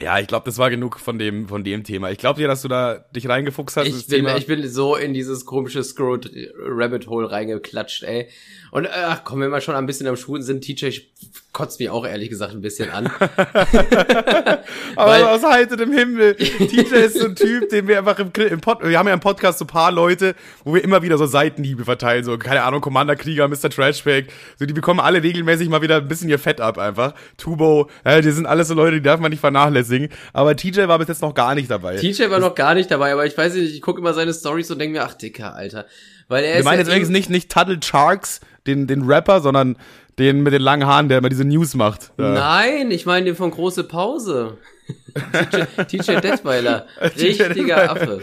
[0.00, 2.10] Ja, ich glaube, das war genug von dem, von dem Thema.
[2.10, 3.86] Ich glaube dir, dass du da dich reingefuchst hast.
[3.86, 4.36] Ich bin, Thema.
[4.36, 6.20] ich bin so in dieses komische Scroll
[6.58, 8.28] Rabbit Hole reingeklatscht, ey.
[8.72, 10.98] Und ach, komm, wenn wir schon ein bisschen am Schulen sind, TJ
[11.52, 13.06] kotzt mich auch ehrlich gesagt ein bisschen an.
[14.96, 16.34] Aber Weil- aus heiterem Himmel.
[16.36, 19.20] TJ ist so ein Typ, den wir einfach im, im Pod, wir haben ja im
[19.20, 22.82] Podcast so ein paar Leute, wo wir immer wieder so Seitenhiebe verteilen, so, keine Ahnung,
[22.82, 23.70] Commander Krieger, Mr.
[23.70, 24.26] Trashpack,
[24.58, 27.14] so, die bekommen alle regelmäßig mal wieder ein bisschen ihr Fett ab, einfach.
[27.38, 29.85] Tubo, ja, die sind alles so Leute, die darf man nicht vernachlässigen.
[30.32, 31.96] Aber TJ war bis jetzt noch gar nicht dabei.
[31.96, 34.70] TJ war noch gar nicht dabei, aber ich weiß nicht, ich gucke immer seine Stories
[34.70, 35.86] und denke mir, ach Dicker, Alter.
[36.28, 39.76] Weil er Wir ist meinen jetzt übrigens nicht, nicht Tuttle Sharks, den, den Rapper, sondern
[40.18, 42.12] den mit den langen Haaren, der immer diese News macht.
[42.18, 42.32] Ja.
[42.32, 44.56] Nein, ich meine den von große Pause.
[45.88, 46.86] TJ, Detweiler.
[47.00, 47.90] Richtiger.
[47.90, 48.20] Affe.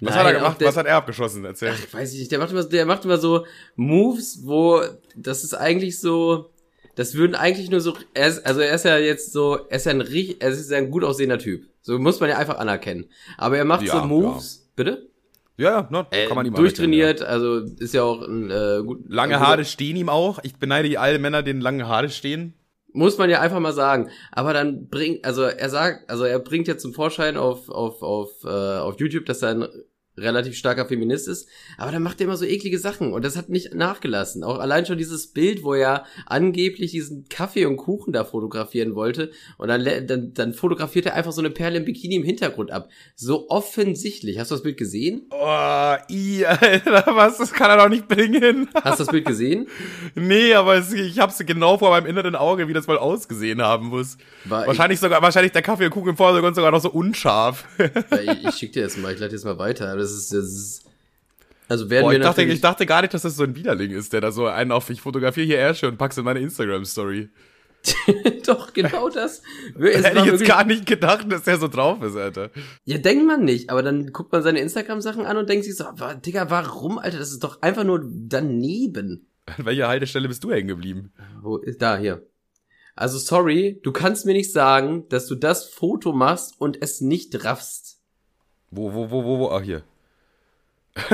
[0.00, 0.60] Was hat er Nein, gemacht?
[0.60, 1.44] der- Was hat er abgeschossen?
[1.44, 1.72] Erzähl.
[1.72, 4.82] Ach, weiß ich nicht, der macht immer, der macht immer so Moves, wo
[5.14, 6.50] das ist eigentlich so,
[6.94, 9.86] das würden eigentlich nur so, er ist, also er ist ja jetzt so, er ist
[9.86, 11.64] ja ein richtig, er ist ja ein gut aussehender Typ.
[11.80, 13.06] So muss man ja einfach anerkennen.
[13.38, 15.08] Aber er macht Ja, so Moves, bitte?
[15.56, 19.00] Ja, ja, ne, Äh, kann man ihm durchtrainiert, also ist ja auch ein äh, gut.
[19.08, 20.38] Lange Haare stehen ihm auch.
[20.42, 22.54] Ich beneide die alle Männer, denen lange Haare stehen.
[22.94, 24.10] Muss man ja einfach mal sagen.
[24.32, 28.30] Aber dann bringt, also er sagt, also er bringt jetzt zum Vorschein auf, auf, auf,
[28.44, 29.68] äh, auf YouTube, dass er ein
[30.16, 31.48] relativ starker Feminist ist,
[31.78, 34.44] aber dann macht er immer so eklige Sachen und das hat nicht nachgelassen.
[34.44, 39.30] Auch allein schon dieses Bild, wo er angeblich diesen Kaffee und Kuchen da fotografieren wollte
[39.56, 42.88] und dann, dann, dann fotografiert er einfach so eine Perle im Bikini im Hintergrund ab.
[43.16, 44.38] So offensichtlich.
[44.38, 45.22] Hast du das Bild gesehen?
[45.30, 47.38] Oh, i, Alter, was?
[47.38, 48.68] Das kann er doch nicht bringen.
[48.74, 49.66] Hast du das Bild gesehen?
[50.14, 53.88] nee, aber es, ich hab's genau vor meinem inneren Auge, wie das wohl ausgesehen haben
[53.88, 54.18] muss.
[54.44, 57.64] War wahrscheinlich sogar, wahrscheinlich der Kaffee und Kuchen im Vordergrund sogar noch so unscharf.
[58.22, 59.96] Ich, ich, schick dir das mal, ich leite das mal weiter.
[60.02, 60.82] Das ist, das ist
[61.72, 63.56] also werden Boah, wir ich dachte, natürlich ich dachte gar nicht, dass das so ein
[63.56, 66.40] Widerling ist, der da so einen auf, ich fotografiere hier Ärsche und pack's in meine
[66.40, 67.30] Instagram-Story.
[68.46, 69.42] Doch, genau das.
[69.78, 72.50] Hätte ich jetzt gar nicht gedacht, dass der so drauf ist, Alter.
[72.84, 75.84] Ja, denkt man nicht, aber dann guckt man seine Instagram-Sachen an und denkt sich so,
[76.24, 79.28] Digga, warum, Alter, das ist doch einfach nur daneben.
[79.46, 81.12] An welcher Haltestelle bist du hängen geblieben?
[81.40, 82.26] Wo ist da, hier.
[82.94, 87.44] Also, sorry, du kannst mir nicht sagen, dass du das Foto machst und es nicht
[87.44, 87.98] raffst.
[88.70, 89.50] Wo, wo, wo, wo, wo?
[89.50, 89.82] Ach, hier.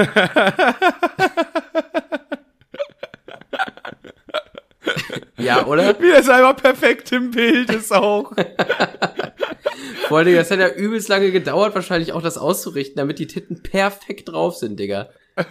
[5.38, 5.98] Ja, oder?
[6.00, 8.32] Wie das einfach perfekt im Bild ist auch.
[10.08, 13.62] Vor allem, das hat ja übelst lange gedauert, wahrscheinlich auch das auszurichten, damit die Titten
[13.62, 15.08] perfekt drauf sind, Digga.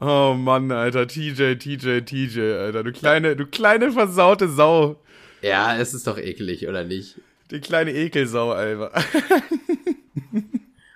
[0.00, 5.00] Oh Mann, Alter, TJ, TJ, TJ, Alter, du kleine, du kleine versaute Sau.
[5.40, 7.20] Ja, es ist doch eklig, oder nicht?
[7.50, 8.92] Die kleine Ekelsau, Alter.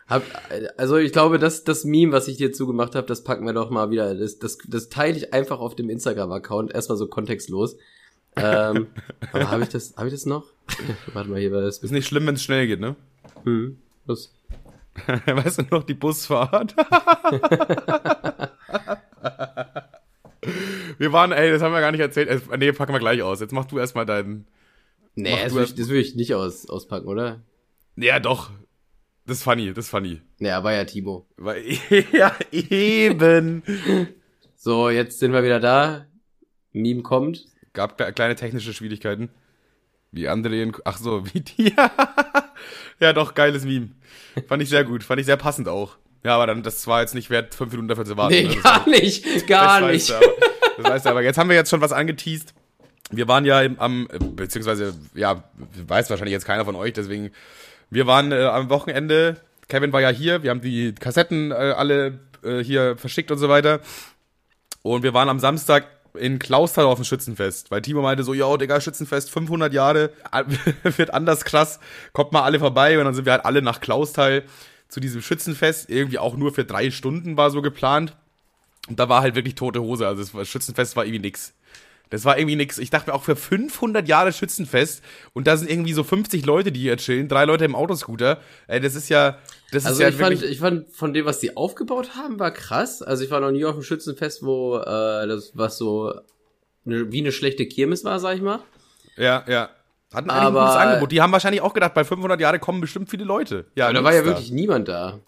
[0.08, 0.22] Hab,
[0.78, 3.68] also ich glaube, das, das Meme, was ich dir zugemacht habe, das packen wir doch
[3.68, 4.14] mal wieder.
[4.14, 6.72] Das, das, das teile ich einfach auf dem Instagram-Account.
[6.72, 7.76] Erstmal so kontextlos.
[8.36, 8.86] Ähm,
[9.32, 10.46] aber habe ich das, habe ich das noch?
[11.12, 11.78] Warte mal, hier war das.
[11.78, 12.96] Ist nicht schlimm, wenn es schnell geht, ne?
[13.44, 14.32] Hm, los.
[15.26, 16.74] Weißt du noch, die Busfahrt?
[20.98, 22.28] wir waren, ey, das haben wir gar nicht erzählt.
[22.28, 23.40] Äh, Nee, packen wir gleich aus.
[23.40, 24.46] Jetzt mach du erstmal deinen.
[25.14, 27.40] Nee, das will, ich, das will ich nicht aus, auspacken, oder?
[27.96, 28.50] Ja, doch.
[29.28, 30.22] Das ist funny, das ist funny.
[30.38, 31.26] Ja, war ja Timo.
[31.36, 31.62] Weil,
[32.12, 33.62] ja, eben.
[34.56, 36.06] So, jetzt sind wir wieder da.
[36.72, 37.44] Meme kommt.
[37.74, 39.28] Gab kle- kleine technische Schwierigkeiten.
[40.12, 41.74] Wie andere in, ach so, wie die.
[43.00, 43.90] ja, doch, geiles Meme.
[44.46, 45.98] Fand ich sehr gut, fand ich sehr passend auch.
[46.24, 48.34] Ja, aber dann, das war jetzt nicht wert, fünf Minuten dafür zu warten.
[48.34, 48.54] Nee, ne?
[48.54, 49.46] Das gar nicht.
[49.46, 50.10] Gar das nicht.
[50.10, 50.36] Weißt du aber,
[50.78, 51.22] das weißt du aber.
[51.22, 52.54] Jetzt haben wir jetzt schon was angeteased.
[53.10, 55.44] Wir waren ja im, am, beziehungsweise, ja,
[55.86, 57.30] weiß wahrscheinlich jetzt keiner von euch, deswegen,
[57.90, 59.36] wir waren äh, am Wochenende,
[59.68, 63.48] Kevin war ja hier, wir haben die Kassetten äh, alle äh, hier verschickt und so
[63.48, 63.80] weiter.
[64.82, 68.56] Und wir waren am Samstag in Klausthal auf dem Schützenfest, weil Timo meinte so, yo,
[68.56, 70.10] Digga, Schützenfest, 500 Jahre,
[70.82, 71.80] wird anders krass,
[72.12, 74.44] kommt mal alle vorbei und dann sind wir halt alle nach Klausthal
[74.88, 78.16] zu diesem Schützenfest, irgendwie auch nur für drei Stunden war so geplant.
[78.88, 81.54] Und da war halt wirklich tote Hose, also das Schützenfest war irgendwie nix.
[82.10, 82.78] Das war irgendwie nix.
[82.78, 85.02] Ich dachte mir auch für 500 Jahre Schützenfest
[85.34, 88.40] und da sind irgendwie so 50 Leute, die hier chillen, drei Leute im Autoscooter.
[88.66, 89.38] Ey, das ist ja,
[89.72, 92.50] das Also ist ja ich fand, ich fand von dem, was die aufgebaut haben, war
[92.50, 93.02] krass.
[93.02, 96.12] Also ich war noch nie auf dem Schützenfest, wo äh, das was so
[96.86, 98.60] eine, wie eine schlechte Kirmes war, sag ich mal.
[99.16, 99.68] ja, ja.
[100.14, 101.12] Hatten eigentlich Aber- ein gutes Angebot.
[101.12, 103.66] Die haben wahrscheinlich auch gedacht, bei 500 Jahre kommen bestimmt viele Leute.
[103.74, 105.18] Ja, da war ja wirklich niemand da.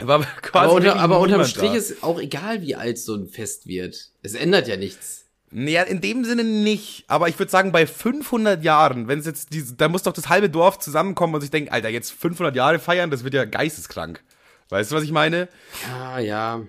[0.00, 1.76] War quasi Aber, unter, aber unterm Strich da.
[1.76, 4.08] ist auch egal, wie alt so ein Fest wird.
[4.24, 5.23] Es ändert ja nichts.
[5.56, 7.04] Naja, in dem Sinne nicht.
[7.06, 10.28] Aber ich würde sagen, bei 500 Jahren, wenn es jetzt diese, da muss doch das
[10.28, 14.20] halbe Dorf zusammenkommen und sich denken, Alter, jetzt 500 Jahre feiern, das wird ja geisteskrank.
[14.70, 15.48] Weißt du, was ich meine?
[15.88, 16.62] Ja, ja.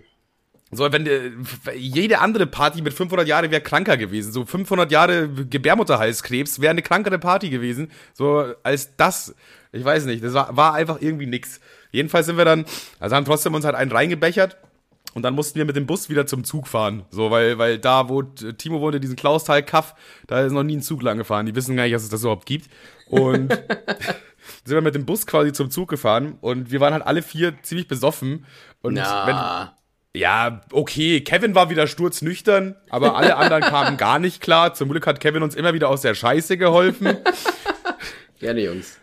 [0.69, 1.32] So, wenn äh,
[1.76, 4.32] jede andere Party mit 500 Jahre wäre kranker gewesen.
[4.32, 7.89] So 500 Jahre Gebärmutterhalskrebs wäre eine krankere Party gewesen.
[8.13, 9.34] So als das,
[9.71, 11.60] ich weiß nicht, das war, war einfach irgendwie nix.
[11.91, 12.65] Jedenfalls sind wir dann,
[13.00, 14.58] also haben trotzdem uns halt einen reingebechert.
[15.15, 17.06] Und dann mussten wir mit dem Bus wieder zum Zug fahren.
[17.10, 19.95] So, weil, weil da, wo Timo wohnte, diesen Klausthal Kaff,
[20.28, 21.45] da ist noch nie ein Zug lang gefahren.
[21.45, 22.69] Die wissen gar nicht, dass es das überhaupt gibt.
[23.08, 23.49] Und
[24.65, 26.38] sind wir mit dem Bus quasi zum Zug gefahren.
[26.41, 28.45] Und wir waren halt alle vier ziemlich besoffen.
[28.82, 29.78] Und wenn, Na,
[30.13, 34.73] ja, okay, Kevin war wieder sturznüchtern, aber alle anderen kamen gar nicht klar.
[34.73, 37.17] Zum Glück hat Kevin uns immer wieder aus der Scheiße geholfen.
[38.39, 38.99] gerne, Jungs.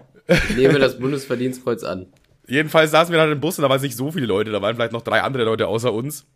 [0.57, 2.13] Nehmen wir das Bundesverdienstkreuz an.
[2.47, 4.75] Jedenfalls saßen wir dann im Bus und da waren nicht so viele Leute, da waren
[4.75, 6.27] vielleicht noch drei andere Leute außer uns.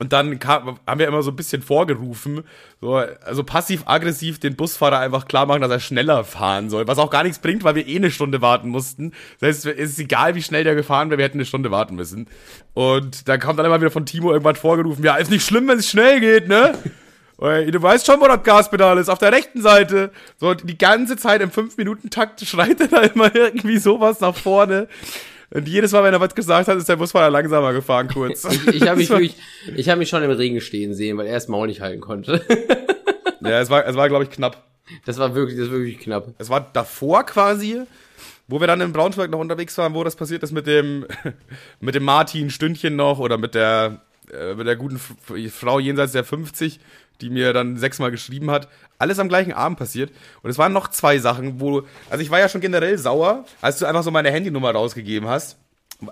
[0.00, 2.44] Und dann kam, haben wir immer so ein bisschen vorgerufen,
[2.80, 7.10] so, also passiv-aggressiv den Busfahrer einfach klar machen, dass er schneller fahren soll, was auch
[7.10, 9.12] gar nichts bringt, weil wir eh eine Stunde warten mussten.
[9.40, 11.96] Das heißt, es ist egal, wie schnell der gefahren wäre, wir hätten eine Stunde warten
[11.96, 12.28] müssen.
[12.74, 15.80] Und dann kommt dann immer wieder von Timo irgendwann vorgerufen, ja, ist nicht schlimm, wenn
[15.80, 16.78] es schnell geht, ne?
[17.40, 20.10] Du weißt schon, wo das Gaspedal ist, auf der rechten Seite.
[20.38, 24.88] So, die ganze Zeit im 5-Minuten-Takt schreit er da immer irgendwie sowas nach vorne.
[25.50, 28.44] Und jedes Mal, wenn er was gesagt hat, ist der Busfahrer langsamer gefahren kurz.
[28.44, 29.36] Ich, ich habe mich, wirklich-
[29.76, 32.42] ich hab mich schon im Regen stehen sehen, weil er das Maul nicht halten konnte.
[33.40, 34.64] ja, es war, es war glaube ich, knapp.
[35.06, 36.28] Das war wirklich, das war wirklich knapp.
[36.38, 37.80] Es war davor quasi,
[38.46, 41.06] wo wir dann in Braunschweig noch unterwegs waren, wo das passiert ist mit dem,
[41.80, 46.24] mit dem Martin Stündchen noch oder mit der, äh, mit der guten Frau jenseits der
[46.24, 46.80] 50,
[47.20, 48.68] die mir dann sechsmal geschrieben hat.
[48.98, 50.12] Alles am gleichen Abend passiert.
[50.42, 53.78] Und es waren noch zwei Sachen, wo, also ich war ja schon generell sauer, als
[53.78, 55.58] du einfach so meine Handynummer rausgegeben hast.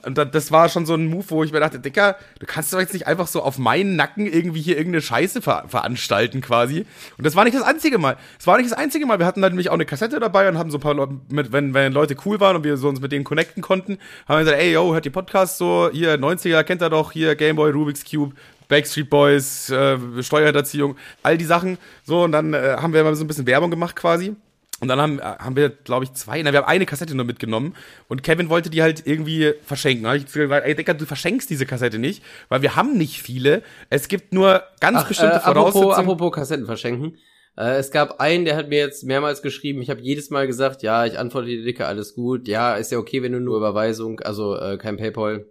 [0.04, 2.72] Und da- das war schon so ein Move, wo ich mir dachte, Dicker, du kannst
[2.72, 6.84] doch jetzt nicht einfach so auf meinen Nacken irgendwie hier irgendeine Scheiße ver veranstalten quasi.
[7.16, 8.16] Und das war nicht das einzige Mal.
[8.38, 9.20] Es war nicht das einzige Mal.
[9.20, 11.52] Wir hatten dann nämlich auch eine Kassette dabei und haben so ein paar Leute, mit,
[11.52, 14.44] wenn, wenn Leute cool waren und wir so uns mit denen connecten konnten, haben wir
[14.44, 18.04] gesagt, ey, yo, hört ihr Podcast so, hier 90er, kennt ihr doch, hier Gameboy, Rubik's
[18.04, 18.34] Cube,
[18.66, 21.78] Backstreet Boys, äh, Steuerhinterziehung, all die Sachen.
[22.02, 24.34] So, und dann äh, haben wir mal so ein bisschen Werbung gemacht quasi.
[24.80, 27.24] Und dann haben, äh, haben wir, glaube ich, zwei, na, wir haben eine Kassette nur
[27.24, 27.74] mitgenommen
[28.08, 30.02] und Kevin wollte die halt irgendwie verschenken.
[30.04, 33.22] Da habe ich gesagt, ey, Dicker, du verschenkst diese Kassette nicht, weil wir haben nicht
[33.22, 33.62] viele.
[33.88, 36.10] Es gibt nur ganz Ach, bestimmte äh, apropos, Voraussetzungen.
[36.10, 37.16] apropos Kassetten verschenken.
[37.56, 39.80] Äh, es gab einen, der hat mir jetzt mehrmals geschrieben.
[39.80, 42.46] Ich habe jedes Mal gesagt, ja, ich antworte dir dicke, alles gut.
[42.46, 45.46] Ja, ist ja okay, wenn du nur Überweisung, also äh, kein PayPal.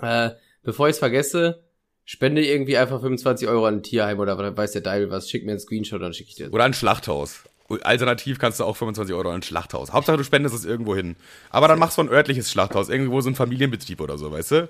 [0.00, 0.30] Äh,
[0.62, 1.64] bevor ich es vergesse,
[2.04, 5.28] spende irgendwie einfach 25 Euro an ein Tierheim oder was weiß der Deibel was.
[5.28, 6.52] Schick mir einen Screenshot, dann schicke ich dir.
[6.52, 7.42] Oder ein Schlachthaus.
[7.82, 9.92] Alternativ kannst du auch 25 Euro an ein Schlachthaus.
[9.92, 11.16] Hauptsache, du spendest es irgendwo hin.
[11.50, 14.68] Aber dann machst du ein örtliches Schlachthaus, irgendwo so ein Familienbetrieb oder so, weißt du?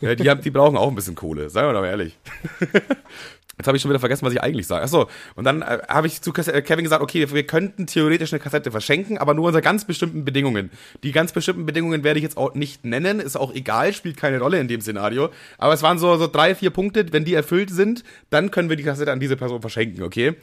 [0.00, 2.18] Ja, die, haben, die brauchen auch ein bisschen Kohle, seien wir doch mal ehrlich.
[3.56, 4.82] Jetzt habe ich schon wieder vergessen, was ich eigentlich sage.
[4.82, 8.40] Achso, und dann äh, habe ich zu äh, Kevin gesagt, okay, wir könnten theoretisch eine
[8.40, 10.70] Kassette verschenken, aber nur unter ganz bestimmten Bedingungen.
[11.04, 14.40] Die ganz bestimmten Bedingungen werde ich jetzt auch nicht nennen, ist auch egal, spielt keine
[14.40, 15.30] Rolle in dem Szenario.
[15.56, 18.76] Aber es waren so, so drei, vier Punkte, wenn die erfüllt sind, dann können wir
[18.76, 20.34] die Kassette an diese Person verschenken, okay?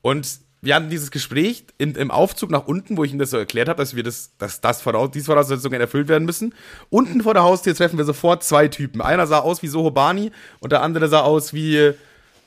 [0.00, 3.38] Und wir hatten dieses Gespräch in, im Aufzug nach unten, wo ich ihm das so
[3.38, 6.54] erklärt habe, dass wir das, dass das voraus, diese Voraussetzungen erfüllt werden müssen.
[6.90, 9.00] Unten vor der Haustür treffen wir sofort zwei Typen.
[9.00, 11.92] Einer sah aus wie Sohobani und der andere sah aus wie,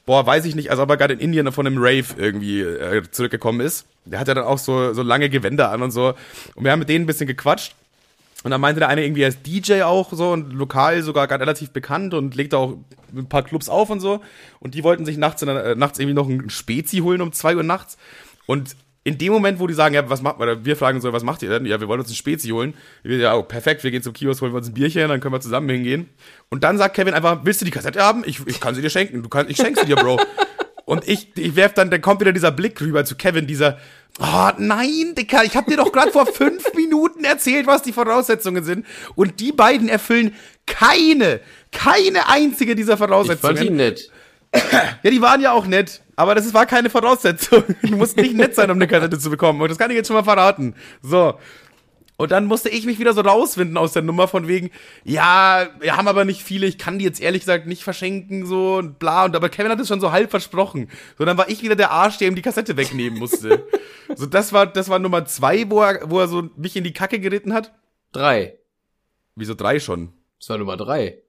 [0.06, 3.02] boah, weiß ich nicht, als ob er gerade in Indien von einem Rave irgendwie äh,
[3.10, 3.88] zurückgekommen ist.
[4.06, 6.14] Der hat ja dann auch so, so lange Gewänder an und so.
[6.56, 7.74] Und wir haben mit denen ein bisschen gequatscht.
[8.44, 11.42] Und dann meinte der eine irgendwie, er ist DJ auch so und lokal sogar gerade
[11.42, 12.78] relativ bekannt und legt auch
[13.16, 14.22] ein paar Clubs auf und so.
[14.60, 17.64] Und die wollten sich nachts, äh, nachts irgendwie noch ein Spezi holen um zwei Uhr
[17.64, 17.98] nachts.
[18.46, 18.76] Und
[19.06, 21.42] in dem Moment, wo die sagen, ja, was macht, oder wir fragen so, was macht
[21.42, 21.66] ihr denn?
[21.66, 22.74] Ja, wir wollen uns ein Spezi holen.
[23.04, 25.34] Wir, ja, oh, perfekt, wir gehen zum Kiosk, holen wir uns ein Bierchen, dann können
[25.34, 26.10] wir zusammen hingehen.
[26.50, 28.24] Und dann sagt Kevin einfach, willst du die Kassette haben?
[28.26, 29.22] Ich, ich kann sie dir schenken.
[29.22, 30.20] Du kannst, ich schenke sie dir, Bro.
[30.94, 33.78] und ich, ich werf dann, dann kommt wieder dieser Blick rüber zu Kevin, dieser,
[34.20, 38.64] Oh nein, Dicker, ich habe dir doch gerade vor fünf Minuten erzählt, was die Voraussetzungen
[38.64, 38.86] sind.
[39.16, 40.36] Und die beiden erfüllen
[40.68, 41.40] keine,
[41.72, 43.54] keine einzige dieser Voraussetzungen.
[43.54, 44.12] Ich fand die nett.
[45.02, 47.64] Ja, die waren ja auch nett, aber das war keine Voraussetzung.
[47.82, 49.60] Du musst nicht nett sein, um eine Kassette zu bekommen.
[49.62, 50.76] Und das kann ich jetzt schon mal verraten.
[51.02, 51.40] So.
[52.16, 54.70] Und dann musste ich mich wieder so rausfinden aus der Nummer von wegen,
[55.04, 58.76] ja, wir haben aber nicht viele, ich kann die jetzt ehrlich gesagt nicht verschenken, so
[58.76, 59.26] und bla.
[59.26, 60.90] Und aber Kevin hat es schon so halb versprochen.
[61.18, 63.66] So, dann war ich wieder der Arsch, der ihm die Kassette wegnehmen musste.
[64.16, 66.94] so, das war, das war Nummer zwei, wo er, wo er so mich in die
[66.94, 67.74] Kacke geritten hat.
[68.12, 68.60] Drei.
[69.36, 70.14] Wieso drei schon?
[70.40, 71.24] Das war Nummer drei.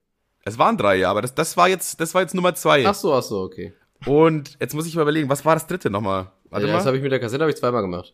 [0.44, 2.86] Es waren drei, ja, aber das, das war jetzt, das war jetzt Nummer zwei.
[2.86, 3.72] Ach so, ach so, okay.
[4.04, 6.30] Und jetzt muss ich mal überlegen, was war das dritte nochmal?
[6.50, 6.78] Warte ja, mal.
[6.78, 8.12] Das habe ich mit der Kassette habe ich zweimal gemacht.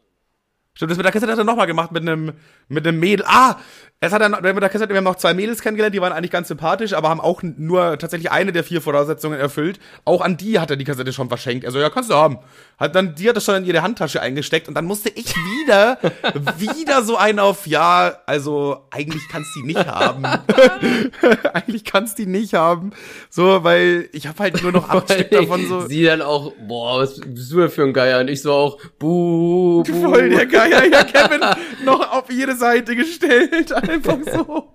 [0.74, 2.32] Stimmt, das mit der Kassette hat er nochmal gemacht mit einem
[2.68, 3.24] mit einem Mädel.
[3.26, 3.56] Ah,
[4.02, 6.30] es hat dann mit der Kassette, wir haben noch zwei Mädels kennengelernt, die waren eigentlich
[6.30, 9.78] ganz sympathisch, aber haben auch nur tatsächlich eine der vier Voraussetzungen erfüllt.
[10.06, 11.66] Auch an die hat er die Kassette schon verschenkt.
[11.66, 12.38] Also ja, kannst du haben.
[12.78, 15.98] Hat dann die hat das schon in ihre Handtasche eingesteckt und dann musste ich wieder
[16.58, 20.24] wieder so einen auf ja, also eigentlich kannst du die nicht haben.
[21.52, 22.92] eigentlich kannst du die nicht haben.
[23.28, 25.82] So, weil ich habe halt nur noch acht Stück davon so.
[25.82, 28.20] Sie dann auch, boah, was bist du für ein Geier?
[28.20, 30.10] Und ich so auch, buh, buh.
[30.10, 31.42] Voll der Geier, ja, Kevin
[31.84, 33.72] noch auf jede Seite gestellt.
[33.90, 34.72] Einfach so.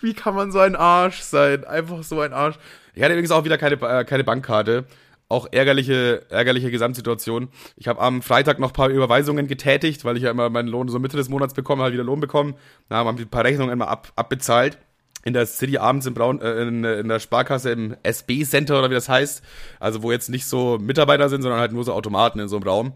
[0.00, 1.64] Wie kann man so ein Arsch sein?
[1.64, 2.56] Einfach so ein Arsch.
[2.94, 4.84] Ich hatte übrigens auch wieder keine, äh, keine Bankkarte.
[5.28, 7.48] Auch ärgerliche, ärgerliche Gesamtsituation.
[7.76, 10.88] Ich habe am Freitag noch ein paar Überweisungen getätigt, weil ich ja immer meinen Lohn
[10.88, 12.54] so Mitte des Monats bekomme, halt wieder Lohn bekommen.
[12.88, 14.78] Da haben wir ein paar Rechnungen immer ab, abbezahlt.
[15.24, 18.90] In der City abends im Braun, äh, in, in der Sparkasse im SB Center oder
[18.90, 19.42] wie das heißt.
[19.80, 22.68] Also wo jetzt nicht so Mitarbeiter sind, sondern halt nur so Automaten in so einem
[22.68, 22.92] Raum.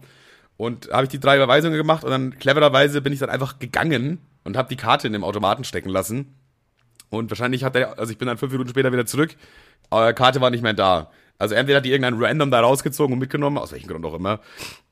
[0.58, 4.20] Und habe ich die drei Überweisungen gemacht und dann clevererweise bin ich dann einfach gegangen
[4.46, 6.34] und habe die Karte in dem Automaten stecken lassen.
[7.10, 9.36] Und wahrscheinlich hat er, also ich bin dann fünf Minuten später wieder zurück,
[9.90, 11.10] aber Karte war nicht mehr da.
[11.38, 14.40] Also entweder hat die irgendein Random da rausgezogen und mitgenommen, aus welchem Grund auch immer,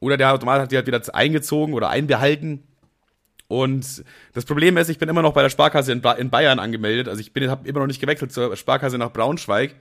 [0.01, 2.65] oder der Automat hat die halt wieder eingezogen oder einbehalten.
[3.47, 7.09] Und das Problem ist, ich bin immer noch bei der Sparkasse in, in Bayern angemeldet.
[7.09, 9.75] Also ich bin, habe immer noch nicht gewechselt zur Sparkasse nach Braunschweig.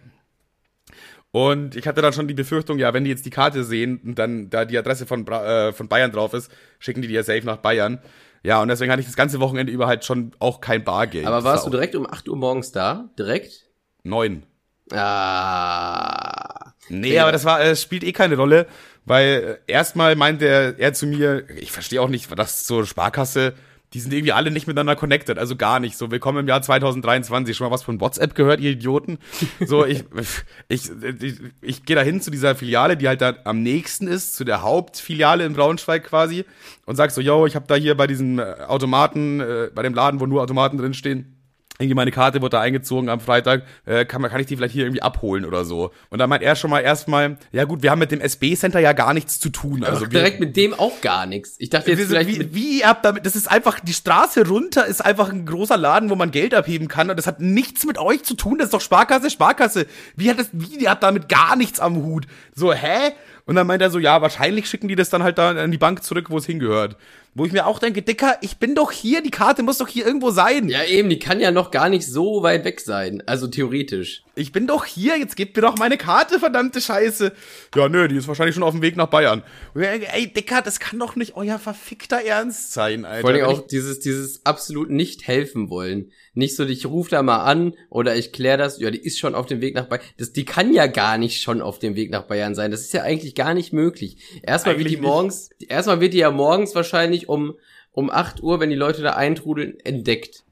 [1.31, 4.19] Und ich hatte dann schon die Befürchtung, ja, wenn die jetzt die Karte sehen und
[4.19, 7.43] dann da die Adresse von, äh, von Bayern drauf ist, schicken die die ja safe
[7.43, 7.99] nach Bayern.
[8.43, 11.25] Ja, und deswegen hatte ich das ganze Wochenende über halt schon auch kein Bargeld.
[11.25, 13.09] Aber warst du direkt um 8 Uhr morgens da?
[13.17, 13.67] Direkt?
[14.03, 14.43] Neun.
[14.91, 16.73] Ah.
[16.89, 18.67] Nee, aber das war, es spielt eh keine Rolle,
[19.05, 23.53] weil äh, erstmal meinte er, er zu mir, ich verstehe auch nicht, was so Sparkasse,
[23.93, 25.97] die sind irgendwie alle nicht miteinander connected, also gar nicht.
[25.97, 27.55] So, willkommen im Jahr 2023.
[27.55, 29.19] Schon mal was von WhatsApp gehört, ihr Idioten?
[29.65, 30.03] So, ich,
[30.67, 30.89] ich,
[31.21, 34.45] ich, ich gehe da hin zu dieser Filiale, die halt da am nächsten ist, zu
[34.45, 36.45] der Hauptfiliale in Braunschweig quasi,
[36.85, 39.93] und sag so, yo, ich habe da hier bei diesem äh, Automaten, äh, bei dem
[39.93, 41.32] Laden, wo nur Automaten drinstehen,
[41.79, 44.73] irgendwie meine Karte wurde da eingezogen am Freitag, äh, kann, man, kann ich die vielleicht
[44.73, 45.91] hier irgendwie abholen oder so.
[46.11, 48.93] Und dann meint er schon mal erstmal, ja gut, wir haben mit dem SB-Center ja
[48.93, 49.83] gar nichts zu tun.
[49.83, 51.55] Also wir, direkt mit dem auch gar nichts.
[51.57, 54.47] Ich dachte jetzt wie, vielleicht wie, wie ihr habt damit, das ist einfach, die Straße
[54.47, 57.85] runter ist einfach ein großer Laden, wo man Geld abheben kann und das hat nichts
[57.85, 59.87] mit euch zu tun, das ist doch Sparkasse, Sparkasse.
[60.15, 62.27] Wie hat das, wie, ihr habt damit gar nichts am Hut.
[62.53, 63.13] So, hä?
[63.45, 65.77] Und dann meint er so, ja, wahrscheinlich schicken die das dann halt da an die
[65.77, 66.95] Bank zurück, wo es hingehört.
[67.35, 70.05] Wo ich mir auch denke, Dicker, ich bin doch hier, die Karte muss doch hier
[70.05, 70.69] irgendwo sein.
[70.69, 73.23] Ja, eben, die kann ja noch gar nicht so weit weg sein.
[73.25, 74.23] Also theoretisch.
[74.35, 77.33] Ich bin doch hier, jetzt gebt mir doch meine Karte, verdammte Scheiße.
[77.75, 79.43] Ja, nö, die ist wahrscheinlich schon auf dem Weg nach Bayern.
[79.75, 83.21] Ey, Dicker, das kann doch nicht euer verfickter Ernst sein, Alter.
[83.21, 86.11] Vor allem auch dieses, dieses absolut nicht helfen wollen.
[86.33, 89.35] Nicht so, ich ruf da mal an oder ich klär das, ja, die ist schon
[89.35, 90.03] auf dem Weg nach Bayern.
[90.17, 92.71] Das, die kann ja gar nicht schon auf dem Weg nach Bayern sein.
[92.71, 94.17] Das ist ja eigentlich gar nicht möglich.
[94.41, 97.53] Erstmal eigentlich wird die morgens, erstmal wird die ja morgens wahrscheinlich um,
[97.91, 100.43] um 8 Uhr, wenn die Leute da eintrudeln, entdeckt.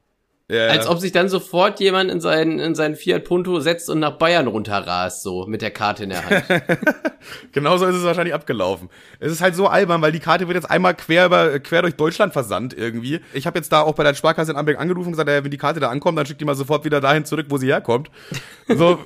[0.51, 3.99] Ja, Als ob sich dann sofort jemand in seinen, in seinen Fiat Punto setzt und
[3.99, 6.43] nach Bayern runterrast, so mit der Karte in der Hand.
[7.53, 8.89] Genauso ist es wahrscheinlich abgelaufen.
[9.21, 11.95] Es ist halt so albern, weil die Karte wird jetzt einmal quer über, quer durch
[11.95, 13.21] Deutschland versandt irgendwie.
[13.31, 15.51] Ich habe jetzt da auch bei der Sparkasse in Amberg angerufen und gesagt, ja, wenn
[15.51, 18.11] die Karte da ankommt, dann schickt die mal sofort wieder dahin zurück, wo sie herkommt.
[18.67, 18.99] So,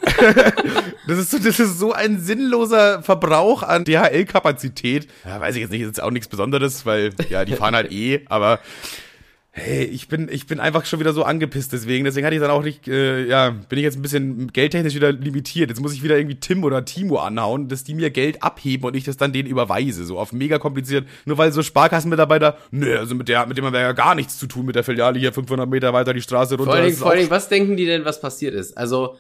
[1.08, 5.08] das ist so, das ist so ein sinnloser Verbrauch an DHL-Kapazität.
[5.26, 7.92] Ja, weiß ich jetzt nicht, ist jetzt auch nichts Besonderes, weil, ja, die fahren halt
[7.92, 8.60] eh, aber
[9.58, 12.04] Hey, ich bin, ich bin einfach schon wieder so angepisst deswegen.
[12.04, 15.14] Deswegen hatte ich dann auch nicht, äh, ja, bin ich jetzt ein bisschen geldtechnisch wieder
[15.14, 15.70] limitiert.
[15.70, 18.98] Jetzt muss ich wieder irgendwie Tim oder Timo anhauen, dass die mir Geld abheben und
[18.98, 20.04] ich das dann denen überweise.
[20.04, 21.08] So auf mega kompliziert.
[21.24, 24.38] Nur weil so Sparkassenmitarbeiter, nö, also mit der, mit dem haben wir ja gar nichts
[24.38, 26.72] zu tun mit der Filiale hier 500 Meter weiter die Straße runter.
[26.72, 28.78] Vor allen Dingen, vor allen Dingen was denken die denn, was passiert ist?
[28.78, 29.16] Also,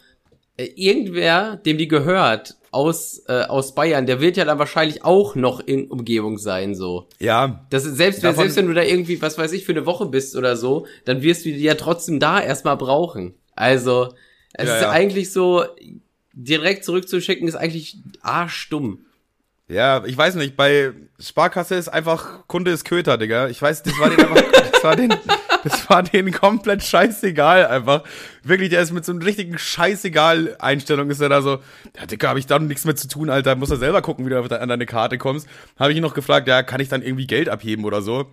[0.58, 5.62] irgendwer, dem die gehört, aus, äh, aus Bayern, der wird ja dann wahrscheinlich auch noch
[5.62, 7.08] in Umgebung sein, so.
[7.20, 7.66] Ja.
[7.70, 10.06] Das ist, selbst, wenn, selbst wenn du da irgendwie, was weiß ich, für eine Woche
[10.08, 13.34] bist oder so, dann wirst du die ja trotzdem da erstmal brauchen.
[13.56, 14.14] Also,
[14.54, 14.90] es Ja, ist ja.
[14.90, 15.64] eigentlich so,
[16.34, 19.06] direkt zurückzuschicken, ist eigentlich arschdumm.
[19.68, 23.48] Ja, ich weiß nicht, bei Sparkasse ist einfach Kunde ist Köter, Digga.
[23.48, 25.14] Ich weiß, das war den einfach, das war den,
[25.66, 28.04] das war denen komplett scheißegal einfach.
[28.44, 31.60] Wirklich, der ist mit so einem richtigen scheißegal Einstellung ist er da so,
[31.98, 34.30] ja, Digga, hab ich da nichts mehr zu tun, Alter, muss er selber gucken, wie
[34.30, 35.48] du an deine Karte kommst.
[35.78, 38.28] Habe ich ihn noch gefragt, ja, kann ich dann irgendwie Geld abheben oder so?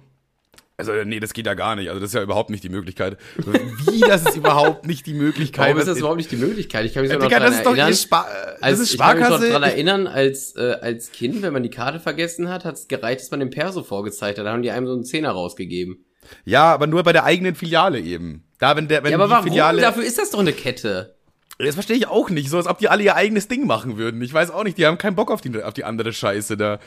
[0.78, 1.88] Also, nee, das geht ja gar nicht.
[1.88, 3.16] Also, das ist ja überhaupt nicht die Möglichkeit.
[3.36, 5.66] Wie, das ist überhaupt nicht die Möglichkeit?
[5.66, 6.86] Warum ist das überhaupt nicht die Möglichkeit?
[6.86, 7.88] Ich kann mich Ja, noch Digga, dran das ist doch erinnern.
[7.88, 11.62] äh, das als, ich kann mich noch dran erinnern, als, äh, als Kind, wenn man
[11.62, 14.46] die Karte vergessen hat, hat es gereicht, dass man den Perso vorgezeigt hat.
[14.46, 16.04] Da haben die einem so einen Zehner rausgegeben.
[16.44, 18.44] Ja, aber nur bei der eigenen Filiale eben.
[18.58, 19.44] Da, wenn der, wenn ja, aber die warum?
[19.44, 19.82] Filiale.
[19.82, 21.16] Dafür ist das doch eine Kette.
[21.58, 22.48] Das verstehe ich auch nicht.
[22.48, 24.20] So, als ob die alle ihr eigenes Ding machen würden.
[24.22, 26.78] Ich weiß auch nicht, die haben keinen Bock auf die, auf die andere Scheiße da.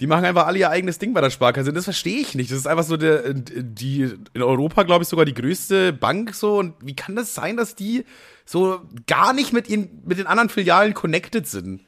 [0.00, 1.72] Die machen einfach alle ihr eigenes Ding bei der Sparkasse.
[1.72, 2.50] Das verstehe ich nicht.
[2.50, 6.58] Das ist einfach so der, die, in Europa, glaube ich, sogar die größte Bank so.
[6.58, 8.04] Und wie kann das sein, dass die
[8.44, 11.82] so gar nicht mit ihren, mit den anderen Filialen connected sind?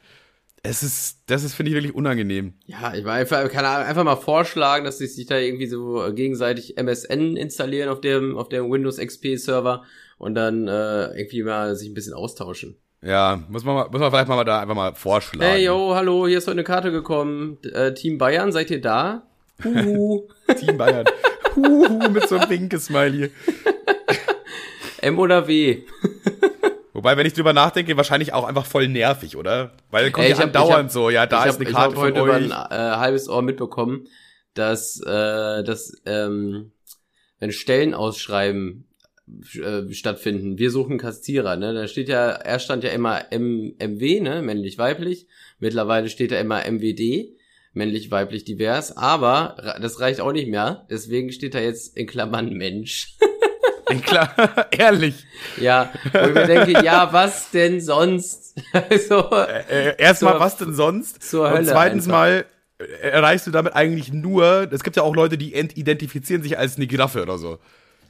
[0.67, 2.53] Es ist, das ist, finde ich, wirklich unangenehm.
[2.65, 6.77] Ja, ich war einfach, kann einfach mal vorschlagen, dass sie sich da irgendwie so gegenseitig
[6.77, 9.83] MSN installieren auf dem, auf dem Windows XP Server
[10.17, 12.77] und dann äh, irgendwie mal sich ein bisschen austauschen.
[13.03, 15.51] Ja, muss man, mal, muss man vielleicht mal da einfach mal vorschlagen.
[15.51, 17.59] Hey, yo, hallo, hier ist heute eine Karte gekommen.
[17.71, 19.27] Äh, Team Bayern, seid ihr da?
[19.63, 20.27] Huhu.
[20.59, 21.05] Team Bayern.
[21.55, 23.29] Huhu, mit so einem Winke-Smiley.
[25.01, 25.83] M oder W?
[27.05, 29.73] Wobei, wenn ich drüber nachdenke, wahrscheinlich auch einfach voll nervig, oder?
[29.91, 31.59] Weil kommt Ey, ja ich hab- andauernd ich hab- so, ja, da ich ist hab,
[31.61, 32.45] eine ich Karte hab von heute über euch.
[32.45, 34.07] ein äh, halbes Ohr mitbekommen,
[34.55, 36.71] dass, äh, dass ähm,
[37.37, 38.87] wenn Stellen ausschreiben
[39.53, 41.75] äh, stattfinden, wir suchen Kassierer, ne?
[41.75, 45.27] Da steht ja, erst stand ja immer M MW, ne, männlich weiblich.
[45.59, 47.35] Mittlerweile steht da immer MWD,
[47.73, 52.51] männlich weiblich divers, aber das reicht auch nicht mehr, deswegen steht da jetzt in Klammern
[52.53, 53.15] Mensch.
[54.01, 54.33] Klar,
[54.71, 55.25] ehrlich.
[55.57, 58.55] ja, wo ich mir denke, ja, was denn sonst?
[58.71, 59.29] also,
[59.69, 61.23] Äh, erstmal, Zur- was denn sonst?
[61.23, 62.17] zur Und Hölle zweitens einfach.
[62.19, 62.45] mal
[62.79, 66.57] äh, erreichst du damit eigentlich nur, es gibt ja auch Leute, die ent- identifizieren sich
[66.57, 67.59] als eine Giraffe oder so.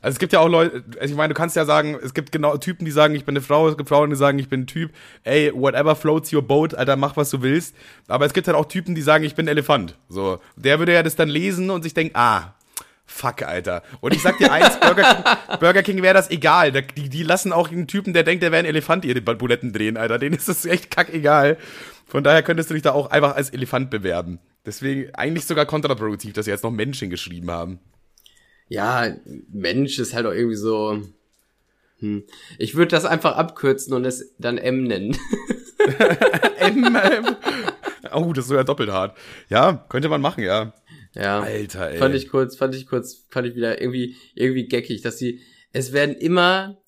[0.02, 2.32] Also es gibt ja auch Leute, also ich meine, du kannst ja sagen, es gibt
[2.32, 4.62] genau Typen, die sagen, ich bin eine Frau, es gibt Frauen, die sagen, ich bin
[4.62, 4.92] ein Typ.
[5.24, 7.76] Ey, whatever floats your boat, Alter, mach was du willst.
[8.08, 9.96] Aber es gibt halt auch Typen, die sagen, ich bin ein Elefant.
[10.08, 12.54] So, der würde ja das dann lesen und sich denken, ah,
[13.06, 13.84] fuck, Alter.
[14.02, 16.72] Und ich sag dir eins, Burger King, Burger King wäre das egal.
[16.72, 19.98] Die, die lassen auch einen Typen, der denkt, der wäre ein Elefant, ihre Buletten drehen,
[19.98, 20.20] Alter.
[20.20, 21.58] Denen ist das echt kackegal.
[22.08, 24.40] Von daher könntest du dich da auch einfach als Elefant bewerben.
[24.66, 27.80] Deswegen eigentlich sogar kontraproduktiv, dass sie jetzt noch Menschen geschrieben haben.
[28.68, 29.16] Ja,
[29.52, 31.02] Mensch ist halt auch irgendwie so.
[32.00, 32.24] Hm.
[32.58, 35.18] Ich würde das einfach abkürzen und es dann M nennen.
[36.58, 37.36] M, M.
[38.12, 39.18] Oh, das ist sogar doppelt hart.
[39.50, 40.74] Ja, könnte man machen, ja.
[41.16, 41.42] Ja.
[41.42, 41.98] Alter, ey.
[41.98, 45.42] Fand ich kurz, fand ich kurz, fand ich wieder irgendwie, irgendwie geckig, dass sie,
[45.72, 46.82] es werden immer,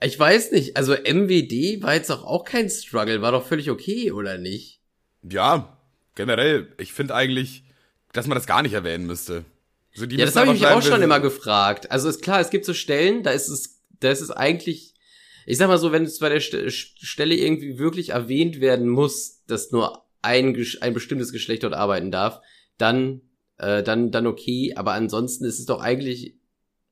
[0.00, 4.12] ich weiß nicht, also MWD war jetzt doch auch kein Struggle, war doch völlig okay,
[4.12, 4.80] oder nicht?
[5.22, 5.78] Ja,
[6.14, 7.64] generell, ich finde eigentlich,
[8.12, 9.44] dass man das gar nicht erwähnen müsste.
[9.94, 11.90] Also Ja, das habe ich mich auch schon immer gefragt.
[11.90, 14.94] Also ist klar, es gibt so Stellen, da ist es, da ist es eigentlich,
[15.46, 19.44] ich sag mal so, wenn es bei der St Stelle irgendwie wirklich erwähnt werden muss,
[19.46, 22.40] dass nur ein, ein bestimmtes Geschlecht dort arbeiten darf,
[22.78, 23.22] dann,
[23.58, 24.72] äh, dann, dann okay.
[24.76, 26.34] Aber ansonsten ist es doch eigentlich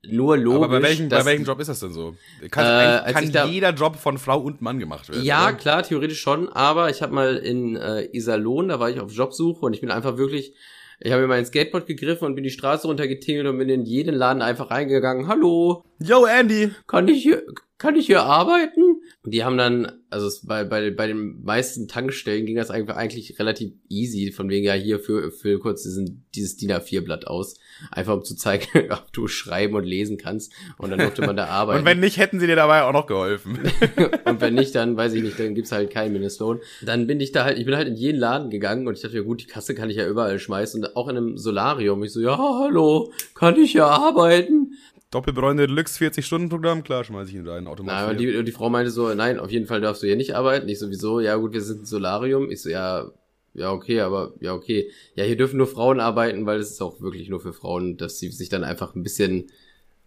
[0.06, 0.56] nur logisch.
[0.64, 2.14] Aber bei welchem, bei dass- welchem Job ist das denn so?
[2.50, 5.24] Kann, Äh, eigentlich als kann da- jeder Job von Frau und Mann gemacht werden.
[5.24, 5.54] Ja, oder?
[5.54, 9.64] klar, theoretisch schon, aber ich habe mal in äh, Iserlohn, da war ich auf Jobsuche
[9.64, 10.54] und ich bin einfach wirklich,
[11.00, 14.14] ich habe mir mein Skateboard gegriffen und bin die Straße runtergetingelt und bin in jeden
[14.14, 15.26] Laden einfach reingegangen.
[15.26, 16.70] Hallo, Yo, Andy!
[16.86, 17.42] kann ich hier,
[17.78, 18.82] kann ich hier arbeiten?
[19.22, 23.38] Und die haben dann, also bei, bei, bei den meisten Tankstellen ging das eigentlich, eigentlich
[23.38, 27.58] relativ easy, von wegen ja hier für, für kurz diesen, dieses DIN A4-Blatt aus.
[27.90, 30.52] Einfach um zu zeigen, ob du schreiben und lesen kannst.
[30.78, 31.80] Und dann durfte man da arbeiten.
[31.80, 33.58] Und wenn nicht, hätten sie dir dabei auch noch geholfen.
[34.24, 36.60] Und wenn nicht, dann weiß ich nicht, dann gibt's halt keinen Mindestlohn.
[36.82, 39.16] Dann bin ich da halt, ich bin halt in jeden Laden gegangen und ich dachte,
[39.16, 40.82] ja gut, die Kasse kann ich ja überall schmeißen.
[40.82, 42.02] Und auch in einem Solarium.
[42.04, 44.72] Ich so, ja, hallo, kann ich ja arbeiten?
[45.14, 48.10] Doppelbräune Deluxe 40-Stunden-Programm, klar, schmeiß ich ihn rein, automatisch.
[48.10, 50.68] und die, die Frau meinte so, nein, auf jeden Fall darfst du hier nicht arbeiten.
[50.68, 52.50] Ich sowieso, ja gut, wir sind ein Solarium.
[52.50, 53.12] Ich so, ja,
[53.54, 54.90] ja, okay, aber ja, okay.
[55.14, 58.18] Ja, hier dürfen nur Frauen arbeiten, weil es ist auch wirklich nur für Frauen, dass
[58.18, 59.52] sie sich dann einfach ein bisschen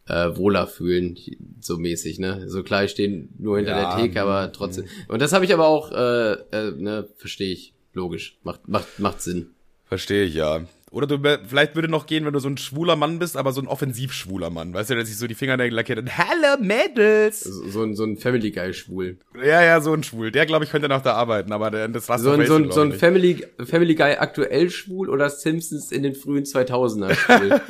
[0.08, 1.18] äh, wohler fühlen,
[1.62, 2.50] so mäßig, ne?
[2.50, 4.86] So klar, ich stehe nur hinter ja, der Theke, aber trotzdem.
[5.08, 9.22] Und das habe ich aber auch, äh, äh, ne, verstehe ich, logisch, macht macht macht
[9.22, 9.52] Sinn.
[9.86, 10.66] Verstehe ich ja.
[10.90, 13.60] Oder du, vielleicht würde noch gehen, wenn du so ein schwuler Mann bist, aber so
[13.60, 14.74] ein offensiv schwuler Mann.
[14.74, 17.42] Weißt du, der sich so die Fingernägel lackiert und Hello Mädels!
[17.42, 19.18] So, so ein, so ein Family Guy schwul.
[19.36, 20.32] Ja, ja, so ein schwul.
[20.32, 22.72] Der, glaube ich, könnte noch da arbeiten, aber der, das war so ein, so ein,
[22.72, 27.62] so ein Family, Family Guy aktuell schwul oder Simpsons in den frühen 2000er schwul.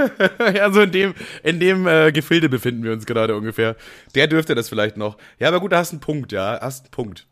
[0.55, 3.75] ja, so in dem, in dem äh, Gefilde befinden wir uns gerade ungefähr.
[4.13, 5.17] Der dürfte das vielleicht noch.
[5.39, 6.59] Ja, aber gut, da hast einen Punkt, ja.
[6.61, 7.27] Hast einen Punkt.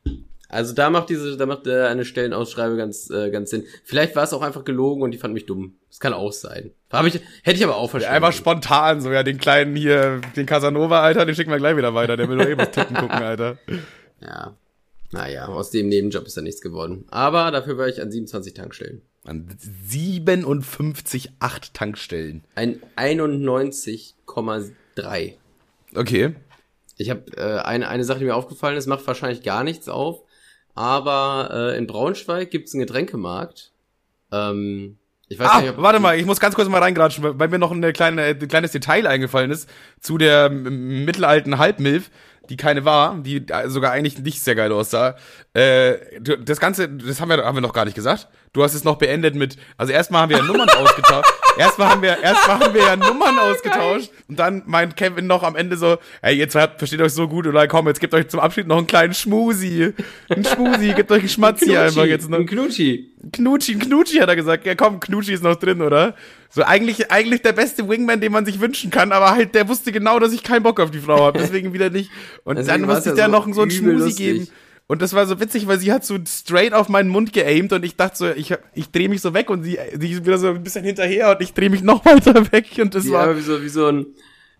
[0.55, 3.65] Also da macht diese, da macht äh, eine Stellenausschreibe ganz, äh, ganz Sinn.
[3.83, 5.75] Vielleicht war es auch einfach gelogen und die fand mich dumm.
[5.89, 6.71] Das kann auch sein.
[6.91, 8.15] Hab ich, hätte ich aber auch verstanden.
[8.15, 11.93] Einfach spontan, so ja, den kleinen hier, den Casanova, Alter, den schicken wir gleich wieder
[11.93, 12.15] weiter.
[12.15, 13.57] Der will doch eh was tippen gucken, Alter.
[14.21, 14.55] Ja.
[15.11, 17.03] Naja, aus dem Nebenjob ist da nichts geworden.
[17.11, 19.01] Aber dafür war ich an 27 Tankstellen.
[19.25, 19.49] An
[19.87, 22.45] 57, 8 Tankstellen.
[22.55, 25.33] Ein 91,3.
[25.93, 26.33] Okay.
[26.97, 30.24] Ich habe äh, eine, eine Sache, die mir aufgefallen ist, macht wahrscheinlich gar nichts auf.
[30.75, 33.71] Aber äh, in Braunschweig gibt's einen Getränkemarkt.
[34.31, 34.97] Ähm,
[35.27, 37.71] ich weiß ah, nicht, warte mal, ich muss ganz kurz mal reingratschen, weil mir noch
[37.71, 39.67] ein kleine, ein kleines Detail eingefallen ist
[39.99, 42.11] zu der mittelalten Halbmilf,
[42.49, 45.15] die keine war, die sogar eigentlich nicht sehr geil aussah.
[45.53, 48.27] Äh, das Ganze, das haben wir, haben wir noch gar nicht gesagt.
[48.53, 51.33] Du hast es noch beendet mit, also erstmal haben wir ja Nummern ausgetauscht.
[51.57, 54.09] Erstmal haben wir, erstmal haben wir ja Nummern ausgetauscht.
[54.27, 57.67] Und dann meint Kevin noch am Ende so, ey, jetzt versteht euch so gut, oder
[57.67, 59.93] komm, jetzt gebt euch zum Abschied noch einen kleinen Schmusi.
[60.29, 62.39] Ein Schmusi, gebt euch einen Schmatzi ein einfach jetzt noch.
[62.39, 63.11] Ein Knutschi.
[63.31, 64.65] Knutschi, ein Knutschi hat er gesagt.
[64.65, 66.15] Ja komm, Knutschi ist noch drin, oder?
[66.49, 69.91] So eigentlich, eigentlich der beste Wingman, den man sich wünschen kann, aber halt, der wusste
[69.91, 71.39] genau, dass ich keinen Bock auf die Frau habe.
[71.39, 72.11] Deswegen wieder nicht.
[72.43, 74.17] Und deswegen dann musste ich ja der so noch so einen Schmusi lustig.
[74.17, 74.47] geben.
[74.87, 77.83] Und das war so witzig, weil sie hat so straight auf meinen Mund geaimt und
[77.83, 80.49] ich dachte so, ich, ich drehe mich so weg und sie, sie ist wieder so
[80.49, 83.35] ein bisschen hinterher und ich drehe mich noch weiter weg und das die war.
[83.35, 84.05] Wie so, wie so ein,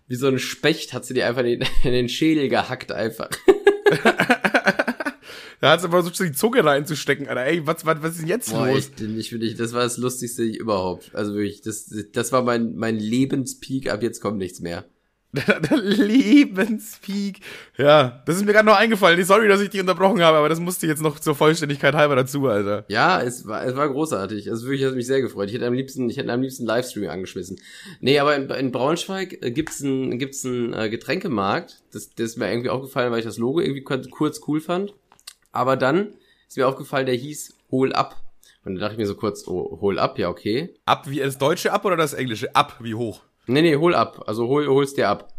[0.08, 3.30] wie so ein Specht hat sie dir einfach in den, in den Schädel gehackt einfach.
[5.60, 7.44] da hat sie versucht, die Zunge reinzustecken, Alter.
[7.44, 8.90] Ey, was, was, was ist denn jetzt Boah, los?
[8.98, 11.14] Ich, ich, ich, das war das Lustigste überhaupt.
[11.14, 14.86] Also wirklich, das, das war mein, mein Lebenspeak, ab jetzt kommt nichts mehr.
[15.32, 17.40] Der Lebenspeak.
[17.76, 19.22] Ja, das ist mir gerade noch eingefallen.
[19.24, 22.46] Sorry, dass ich dich unterbrochen habe, aber das musste jetzt noch zur Vollständigkeit halber dazu,
[22.46, 22.84] Alter.
[22.88, 24.48] Ja, es war, es war großartig.
[24.50, 25.48] Also wirklich, hat mich sehr gefreut.
[25.48, 27.60] Ich hätte am liebsten, ich hätte am liebsten Livestream angeschmissen.
[28.00, 31.82] Nee, aber in, in Braunschweig äh, gibt's ein, gibt's ein äh, Getränkemarkt.
[31.92, 34.94] Das, das ist mir irgendwie aufgefallen, weil ich das Logo irgendwie kurz cool fand.
[35.52, 36.14] Aber dann
[36.48, 38.22] ist mir aufgefallen, der hieß Hol ab.
[38.64, 40.74] Und dann dachte ich mir so kurz, oh, hol ab, ja, okay.
[40.86, 42.54] Ab wie das deutsche ab oder das englische?
[42.54, 43.22] Ab wie hoch?
[43.46, 44.24] Nee, nee, hol ab.
[44.26, 45.32] Also hol, holst dir ab.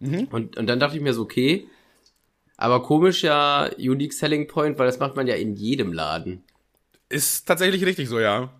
[0.00, 0.28] Mhm.
[0.30, 1.66] Und, und dann dachte ich mir so, okay.
[2.56, 6.42] Aber komisch ja Unique Selling Point, weil das macht man ja in jedem Laden.
[7.08, 8.50] Ist tatsächlich richtig so, ja.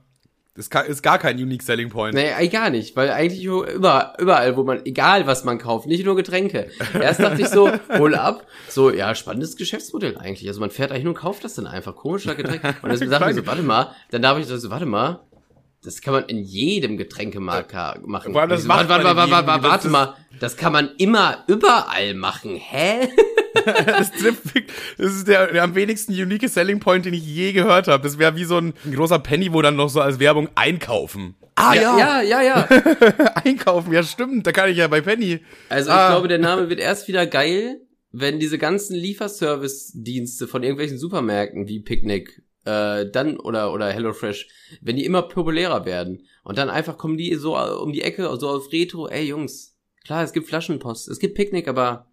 [0.59, 2.15] Das ist gar kein Unique Selling Point.
[2.15, 6.17] Nee, gar nicht, weil eigentlich überall, überall, wo man, egal was man kauft, nicht nur
[6.17, 6.69] Getränke.
[7.01, 10.49] Erst dachte ich so, hol ab, so, ja, spannendes Geschäftsmodell eigentlich.
[10.49, 12.63] Also man fährt eigentlich nur und kauft das dann einfach, komischer Getränk.
[12.83, 15.21] Und dann dachte ich so, warte mal, dann darf ich so, warte mal,
[15.83, 17.73] das kann man in jedem Getränkemarkt
[18.07, 18.33] machen.
[18.33, 22.15] Vor allem das macht warte, warte, warte, warte, warte mal, das kann man immer überall
[22.15, 22.57] machen.
[22.57, 23.09] Hä?
[23.87, 24.11] das,
[24.99, 28.03] das ist der, der am wenigsten unique Selling Point, den ich je gehört habe.
[28.03, 31.37] Das wäre wie so ein, großer Penny, wo dann noch so als Werbung einkaufen.
[31.55, 32.69] Ah ja, ja, ja, ja.
[33.45, 34.47] einkaufen, ja stimmt.
[34.47, 35.41] Da kann ich ja bei Penny.
[35.69, 36.07] Also ah.
[36.07, 37.81] ich glaube, der Name wird erst wieder geil,
[38.13, 44.47] wenn diese ganzen Lieferservice-Dienste von irgendwelchen Supermärkten wie Picknick äh, dann oder oder HelloFresh,
[44.81, 48.49] wenn die immer populärer werden und dann einfach kommen die so um die Ecke so
[48.49, 52.07] auf Retro, ey Jungs, klar, es gibt Flaschenpost, es gibt Picknick, aber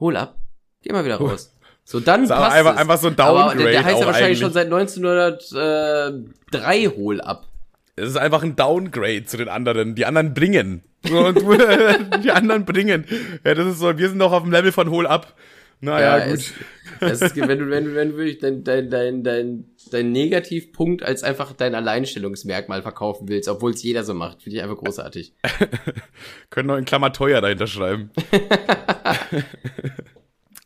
[0.00, 0.38] hol ab,
[0.82, 1.54] geh mal wieder raus.
[1.84, 2.78] So dann passt einfach, es.
[2.78, 3.50] einfach so ein Downgrade.
[3.50, 4.40] Aber der, der heißt ja wahrscheinlich eigentlich.
[4.40, 7.48] schon seit 1903 hol ab.
[7.96, 9.96] Es ist einfach ein Downgrade zu den anderen.
[9.96, 10.84] Die anderen bringen.
[11.10, 11.38] Und
[12.24, 13.04] die anderen bringen.
[13.44, 15.34] Ja, das ist so, wir sind noch auf dem Level von hol ab.
[15.82, 16.52] Naja, ja, gut.
[17.00, 21.02] Es, es, wenn du, wenn du, wenn du wirklich dein, dein, dein, dein, dein Negativpunkt
[21.02, 25.34] als einfach dein Alleinstellungsmerkmal verkaufen willst, obwohl es jeder so macht, finde ich einfach großartig.
[26.50, 28.10] Können noch in Klammer teuer dahinter schreiben.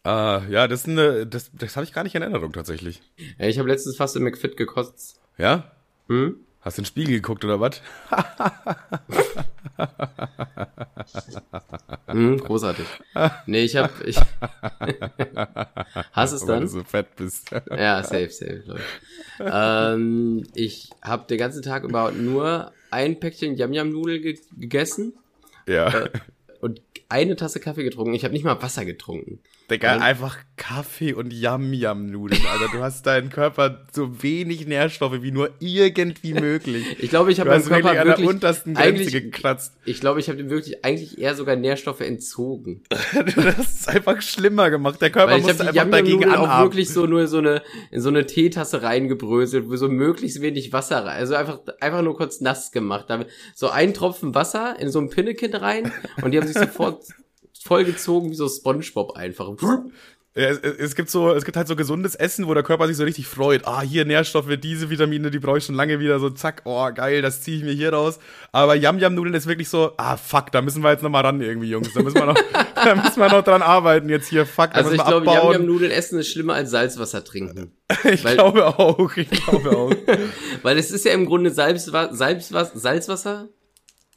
[0.04, 3.00] ah, ja, das ist eine, das, das habe ich gar nicht in Erinnerung tatsächlich.
[3.38, 5.20] Ich habe letztens fast im McFit gekostet.
[5.38, 5.72] Ja?
[6.08, 6.40] Hm?
[6.60, 7.80] Hast du den Spiegel geguckt oder was?
[12.12, 12.86] mm, großartig.
[13.46, 13.90] Nee, ich hab.
[14.04, 14.16] Ich
[16.12, 16.48] Hast es dann?
[16.48, 17.50] Weil du so fett bist.
[17.70, 18.78] ja, safe, safe.
[19.40, 25.14] ähm, ich habe den ganzen Tag überhaupt nur ein Päckchen Yam Yam Nudel ge gegessen.
[25.68, 25.88] Ja.
[25.88, 26.10] Äh,
[26.60, 28.14] und eine Tasse Kaffee getrunken.
[28.14, 29.40] Ich habe nicht mal Wasser getrunken.
[29.70, 32.72] Digga, einfach Kaffee und Yam-Yam-Nudeln, Alter.
[32.72, 36.84] Du hast deinen Körper so wenig Nährstoffe wie nur irgendwie möglich.
[37.00, 39.74] Ich glaube, ich habe meinem Körper wirklich, an der untersten Grenze gekratzt.
[39.84, 42.84] Ich glaube, ich habe ihm wirklich eigentlich eher sogar Nährstoffe entzogen.
[43.12, 45.02] du hast es einfach schlimmer gemacht.
[45.02, 46.70] Der Körper Weil ich musste habe die einfach dagegen Yam-Yam-Nudeln auch anhaben.
[46.70, 51.04] wirklich so nur so eine in so eine Teetasse reingebröselt, wo so möglichst wenig Wasser
[51.04, 53.06] rein, also einfach einfach nur kurz nass gemacht.
[53.54, 55.92] So ein Tropfen Wasser in so ein Pinnekind rein
[56.22, 57.02] und die haben sich sofort
[57.66, 59.50] vollgezogen wie so SpongeBob einfach.
[60.38, 62.98] Ja, es, es gibt so, es gibt halt so gesundes Essen, wo der Körper sich
[62.98, 63.66] so richtig freut.
[63.66, 66.18] Ah, hier Nährstoffe, diese Vitamine, die brauche ich schon lange wieder.
[66.18, 68.18] So, zack, oh, geil, das ziehe ich mir hier raus.
[68.52, 71.70] Aber Yam-Yam-Nudeln ist wirklich so, ah, fuck, da müssen wir jetzt noch mal ran irgendwie,
[71.70, 71.90] Jungs.
[71.94, 72.36] Da müssen wir noch,
[72.74, 74.44] da müssen wir noch dran arbeiten jetzt hier.
[74.44, 75.52] Fuck, da Also müssen ich wir glaube, abbauen.
[75.54, 77.72] Yam-Yam-Nudeln essen ist schlimmer als Salzwasser trinken.
[78.04, 79.90] ich weil- glaube auch, ich glaube auch.
[80.62, 83.48] Weil es ist ja im Grunde Salzwa Salzwas Salzwasser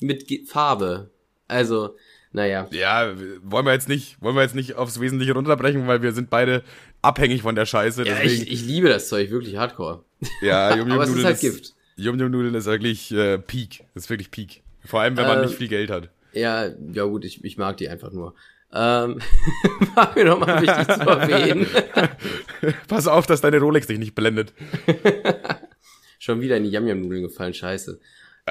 [0.01, 1.11] mit Farbe.
[1.47, 1.95] Also,
[2.31, 2.67] naja.
[2.71, 3.13] ja,
[3.43, 6.63] wollen wir jetzt nicht, wollen wir jetzt nicht aufs Wesentliche runterbrechen, weil wir sind beide
[7.01, 8.05] abhängig von der Scheiße.
[8.05, 10.03] Ja, ich, ich liebe das Zeug, wirklich hardcore.
[10.41, 11.73] ja, Yum Yum Aber es ist Nudeln halt Gift.
[11.95, 13.83] Yum Yum Nudeln ist wirklich äh, Peak.
[13.95, 14.61] ist wirklich Peak.
[14.85, 16.09] Vor allem, wenn man Äh, nicht viel Geld hat.
[16.33, 18.35] Ja, ja gut, ich, ich mag die einfach nur.
[18.71, 19.19] Ähm,
[19.95, 21.65] war mir nochmal wichtig zu erwähnen.
[22.87, 24.53] Pass auf, dass deine Rolex dich nicht blendet.
[26.19, 27.99] Schon wieder in die Yam-Yam-Nudeln gefallen, scheiße.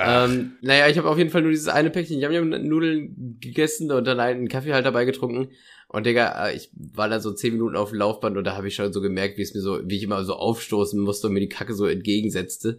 [0.07, 4.20] Ähm, naja, ich habe auf jeden Fall nur dieses eine Päckchen Yam-Yam-Nudeln gegessen und dann
[4.20, 5.51] einen Kaffee halt dabei getrunken.
[5.88, 8.68] Und Digga, äh, ich war da so zehn Minuten auf dem Laufband und da habe
[8.68, 11.32] ich schon so gemerkt, wie es mir so, wie ich immer so aufstoßen musste und
[11.32, 12.78] mir die Kacke so entgegensetzte.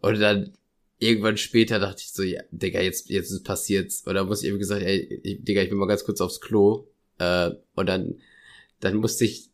[0.00, 0.52] Und dann
[0.98, 4.02] irgendwann später dachte ich so, ja, Digga, jetzt, jetzt ist passiert's.
[4.06, 6.40] Und da muss ich eben gesagt, ey, ich, Digga, ich bin mal ganz kurz aufs
[6.40, 6.88] Klo.
[7.18, 8.16] Äh, und dann,
[8.80, 9.50] dann musste ich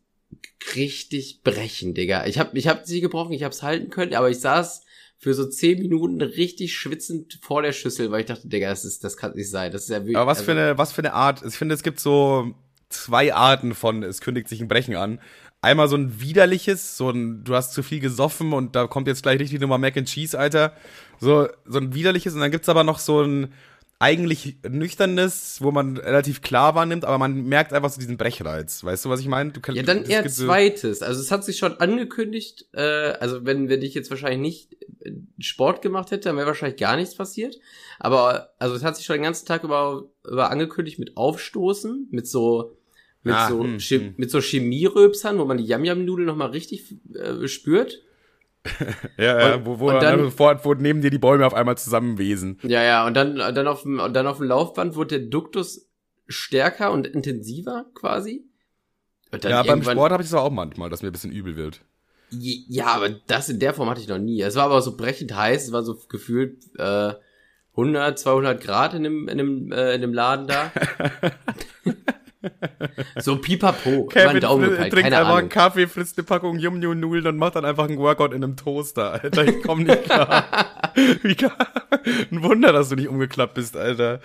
[0.75, 2.25] richtig brechen, Digga.
[2.25, 4.83] Ich hab, ich hab sie gebrochen, ich hab's halten können, aber ich saß
[5.17, 9.03] für so zehn Minuten richtig schwitzend vor der Schüssel, weil ich dachte, Digga, das ist,
[9.03, 9.71] das kann nicht sein.
[9.71, 10.17] Das ist ja wirklich.
[10.17, 11.43] Aber was also, für eine, was für eine Art?
[11.43, 12.53] Ich finde, es gibt so
[12.89, 15.19] zwei Arten von, es kündigt sich ein Brechen an.
[15.59, 19.23] Einmal so ein widerliches, so ein, du hast zu viel gesoffen und da kommt jetzt
[19.23, 20.73] gleich richtig nochmal Mac and Cheese, Alter.
[21.19, 23.51] So, so ein widerliches und dann gibt's aber noch so ein
[23.99, 28.83] eigentlich nüchternes, wo man relativ klar wahrnimmt, aber man merkt einfach so diesen Brechreiz.
[28.83, 29.51] Weißt du, was ich meine?
[29.51, 31.01] Du kannst, Ja, dann eher zweites.
[31.01, 35.13] Also es hat sich schon angekündigt, äh, also wenn, wenn ich jetzt wahrscheinlich nicht äh,
[35.39, 37.57] Sport gemacht hätte, dann wäre wahrscheinlich gar nichts passiert.
[37.97, 42.27] Aber also es hat sich schon den ganzen Tag über, über angekündigt mit Aufstoßen, mit
[42.27, 42.77] so
[43.23, 44.13] mit Ah, so hm, hm.
[44.15, 48.03] mit so Chemieröpsern, wo man die Yam-Yam-Nudeln nochmal richtig äh, spürt.
[49.17, 51.53] Ja, ja, Und- wo, wo, und dann- dann, vor, wo neben dir die Bäume auf
[51.53, 52.59] einmal zusammenwesen.
[52.63, 55.87] Ja, ja, und dann, dann auf dem, dann auf dem Laufband wurde der Duktus
[56.27, 58.43] stärker und intensiver quasi.
[59.43, 61.81] Ja, beim Sport habe ich es auch manchmal, dass mir ein bisschen übel wird.
[62.29, 64.41] Ja, aber das in der Form hatte ich noch nie.
[64.41, 67.13] Es war aber so brechend heiß, es war so gefühlt äh,
[67.71, 70.71] 100, 200 Grad in dem, in dem, äh, in dem Laden da.
[73.19, 75.49] so pipapo, Daumen fri- gepeilt, trinkt einfach einen.
[75.49, 78.55] Kaffee, frisst eine Packung Yum Yum Nudeln und macht dann einfach einen Workout in einem
[78.55, 79.45] Toaster, Alter.
[79.45, 80.45] Ich komm nicht klar.
[81.23, 81.51] Wie kann,
[82.31, 84.19] ein Wunder, dass du nicht umgeklappt bist, Alter.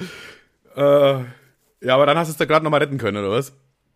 [0.77, 1.25] Äh,
[1.85, 3.53] ja, aber dann hast du es da gerade noch mal retten können, oder was?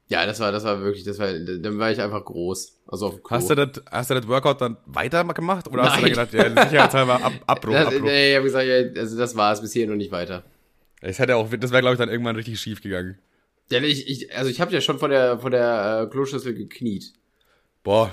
[0.09, 2.81] Ja, das war, das war wirklich, das war, dann war ich einfach groß.
[2.87, 3.15] Also auf.
[3.29, 5.67] Hast du das, hast du das Workout dann weiter gemacht?
[5.69, 6.15] Oder hast du Nein.
[6.15, 8.03] da gedacht, ja, sicherheitshalber ab, Abbruch, das, Abbruch?
[8.03, 10.45] nee, ich habe gesagt, ja, also das war es bis hierhin und nicht weiter.
[11.01, 13.19] Es hätte auch, das wäre, glaube ich, dann irgendwann richtig schief gegangen.
[13.71, 17.13] Ja, ich, ich, also ich habe ja schon von der, von der äh, Kloschüssel gekniet.
[17.83, 18.13] Boah,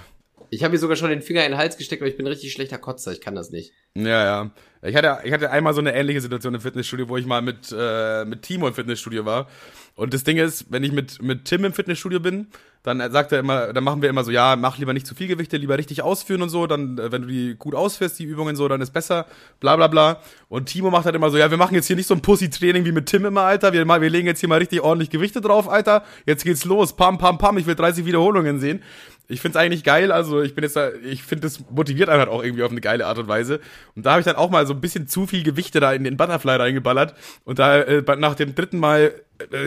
[0.50, 2.32] Ich habe mir sogar schon den Finger in den Hals gesteckt, aber ich bin ein
[2.32, 3.72] richtig schlechter Kotzer, ich kann das nicht.
[3.96, 4.52] Ja, ja.
[4.84, 7.74] Ich hatte, ich hatte einmal so eine ähnliche Situation im Fitnessstudio, wo ich mal mit,
[7.76, 9.48] äh, mit Timo im Fitnessstudio war.
[9.96, 12.48] Und das Ding ist, wenn ich mit, mit Tim im Fitnessstudio bin,
[12.84, 15.28] dann sagt er immer, dann machen wir immer so, ja, mach lieber nicht zu viel
[15.28, 18.58] Gewichte, lieber richtig ausführen und so, dann, äh, wenn du die gut ausführst, die Übungen
[18.58, 19.26] so, dann ist besser,
[19.62, 20.20] bla bla bla.
[20.50, 22.84] Und Timo macht halt immer so, ja, wir machen jetzt hier nicht so ein Pussy-Training
[22.84, 25.70] wie mit Tim immer, Alter, wir, wir legen jetzt hier mal richtig ordentlich Gewichte drauf,
[25.70, 28.84] Alter, jetzt geht's los, pam, pam, pam, ich will 30 Wiederholungen sehen.
[29.30, 32.30] Ich find's eigentlich geil, also ich bin jetzt da, ich finde, das motiviert einen halt
[32.30, 33.62] auch irgendwie auf eine geile Art und Weise.
[33.96, 36.04] Und da habe ich dann auch mal so ein bisschen zu viel Gewichte da in
[36.04, 37.16] den Butterfly reingeballert.
[37.46, 39.14] Und da äh, nach dem dritten Mal,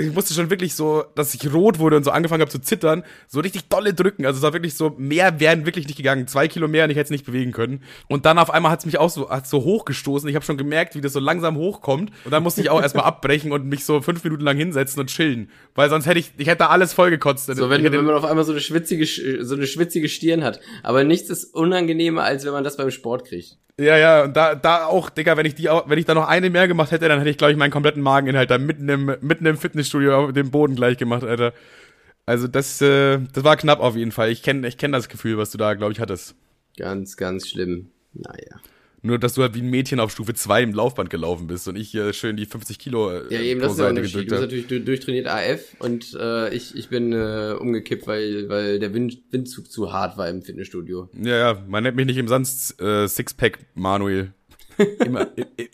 [0.01, 3.03] ich musste schon wirklich so, dass ich rot wurde und so angefangen habe zu zittern,
[3.27, 4.25] so richtig dolle drücken.
[4.25, 6.27] Also es war wirklich so, mehr wären wirklich nicht gegangen.
[6.29, 7.83] Zwei Kilo mehr und ich hätte es nicht bewegen können.
[8.09, 10.29] Und dann auf einmal hat's mich auch so, hat's so hochgestoßen.
[10.29, 12.11] Ich habe schon gemerkt, wie das so langsam hochkommt.
[12.25, 15.09] Und dann musste ich auch erstmal abbrechen und mich so fünf Minuten lang hinsetzen und
[15.09, 15.51] chillen.
[15.75, 17.47] Weil sonst hätte ich, ich hätte da alles vollgekotzt.
[17.47, 20.61] So, wenn, wenn man auf einmal so eine schwitzige, Sch- so eine schwitzige Stirn hat.
[20.83, 23.59] Aber nichts ist unangenehmer, als wenn man das beim Sport kriegt.
[23.79, 26.49] Ja, ja, und da, da auch, Digga, wenn ich die wenn ich da noch eine
[26.49, 29.45] mehr gemacht hätte, dann hätte ich, glaube ich, meinen kompletten Mageninhalt da mitten im, mitten
[29.45, 31.53] im Fitnessstudio auf dem Boden gleich gemacht, Alter.
[32.25, 34.31] Also das, äh, das war knapp auf jeden Fall.
[34.31, 36.35] Ich kenne ich kenn das Gefühl, was du da, glaube ich, hattest.
[36.77, 37.91] Ganz, ganz schlimm.
[38.13, 38.61] Naja.
[39.03, 41.77] Nur, dass du halt wie ein Mädchen auf Stufe 2 im Laufband gelaufen bist und
[41.77, 44.23] ich hier schön die 50 Kilo äh, Ja, eben, das ist der Unterschied.
[44.23, 48.79] Du bist natürlich du- durchtrainiert AF und äh, ich, ich bin äh, umgekippt, weil, weil
[48.81, 51.09] der Wind, Windzug zu hart war im Fitnessstudio.
[51.23, 54.33] Ja, ja, man nennt mich nicht umsonst äh, Sixpack Manuel.
[55.05, 55.29] Immer,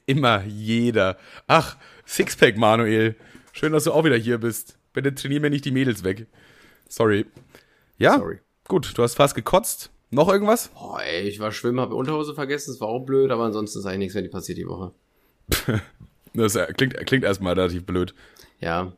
[0.07, 1.17] immer jeder.
[1.49, 1.77] Ach,
[2.07, 3.17] Sixpack Manuel.
[3.53, 4.77] Schön, dass du auch wieder hier bist.
[4.93, 6.27] Bitte trainier mir nicht die Mädels weg.
[6.89, 7.27] Sorry.
[7.99, 8.39] Ja, Sorry.
[8.69, 9.91] gut, du hast fast gekotzt.
[10.11, 10.69] Noch irgendwas?
[10.69, 13.87] Boah, ey, ich war schwimmen, habe Unterhose vergessen, das war auch blöd, aber ansonsten ist
[13.87, 14.93] eigentlich nichts mehr passiert die Woche.
[16.35, 18.15] Das äh, klingt, klingt erstmal relativ blöd.
[18.59, 18.93] Ja.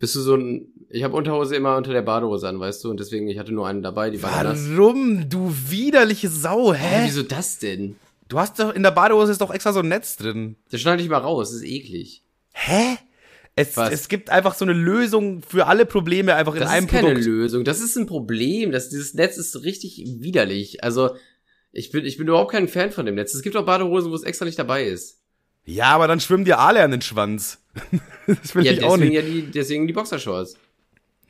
[0.00, 0.66] Bist du so ein.
[0.88, 3.68] Ich habe Unterhose immer unter der Badehose an, weißt du, und deswegen, ich hatte nur
[3.68, 4.44] eine dabei, die war.
[4.44, 6.78] Warum, du widerliche Sau, Hä?
[6.78, 7.02] hä?
[7.04, 7.94] Wieso das denn?
[8.28, 10.56] Du hast doch, in der Badehose ist doch extra so ein Netz drin.
[10.72, 12.24] Das schneide ich mal raus, das ist eklig.
[12.52, 12.96] Hä?
[13.54, 13.92] Es, Was?
[13.92, 17.08] es gibt einfach so eine Lösung für alle Probleme einfach in Das einem ist keine
[17.08, 17.26] Produkt.
[17.26, 18.72] Lösung, das ist ein Problem.
[18.72, 20.82] Das, dieses Netz ist richtig widerlich.
[20.82, 21.16] Also,
[21.70, 23.34] ich bin, ich bin überhaupt kein Fan von dem Netz.
[23.34, 25.20] Es gibt auch Badehosen, wo es extra nicht dabei ist.
[25.64, 27.62] Ja, aber dann schwimmen dir Aale an den Schwanz.
[28.26, 29.22] das will Ja, ich auch deswegen nicht.
[29.24, 30.54] ja die, deswegen die Boxershorts.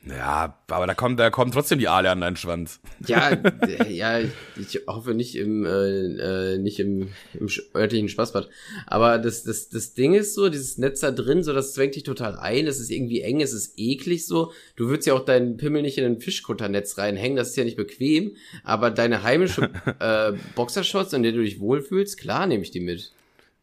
[0.05, 2.81] Ja, aber da kommt, da kommen trotzdem die Aale an deinen Schwanz.
[3.07, 3.31] Ja,
[3.89, 8.49] ja, ich, hoffe nicht im, äh, äh, nicht im, im örtlichen Spaßbad.
[8.85, 12.03] Aber das, das, das Ding ist so, dieses Netz da drin, so, das zwängt dich
[12.03, 12.67] total ein.
[12.67, 14.51] Es ist irgendwie eng, es ist eklig so.
[14.75, 17.77] Du würdest ja auch deinen Pimmel nicht in ein Fischkutternetz reinhängen, das ist ja nicht
[17.77, 18.35] bequem.
[18.65, 23.13] Aber deine heimische äh, Boxershorts, in der du dich wohlfühlst, klar nehme ich die mit.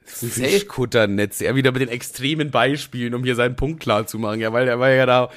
[0.03, 1.43] Fischkutternetz.
[1.43, 4.41] Er wieder mit den extremen Beispielen, um hier seinen Punkt klar zu machen.
[4.41, 5.30] Ja, weil der war ja da,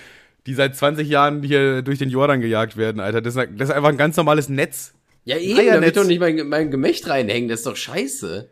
[0.45, 3.21] die seit 20 Jahren hier durch den Jordan gejagt werden, Alter.
[3.21, 4.93] Das ist, das ist einfach ein ganz normales Netz.
[5.25, 8.49] Ja, eben, da will ich doch nicht mein, mein Gemächt reinhängen, das ist doch scheiße.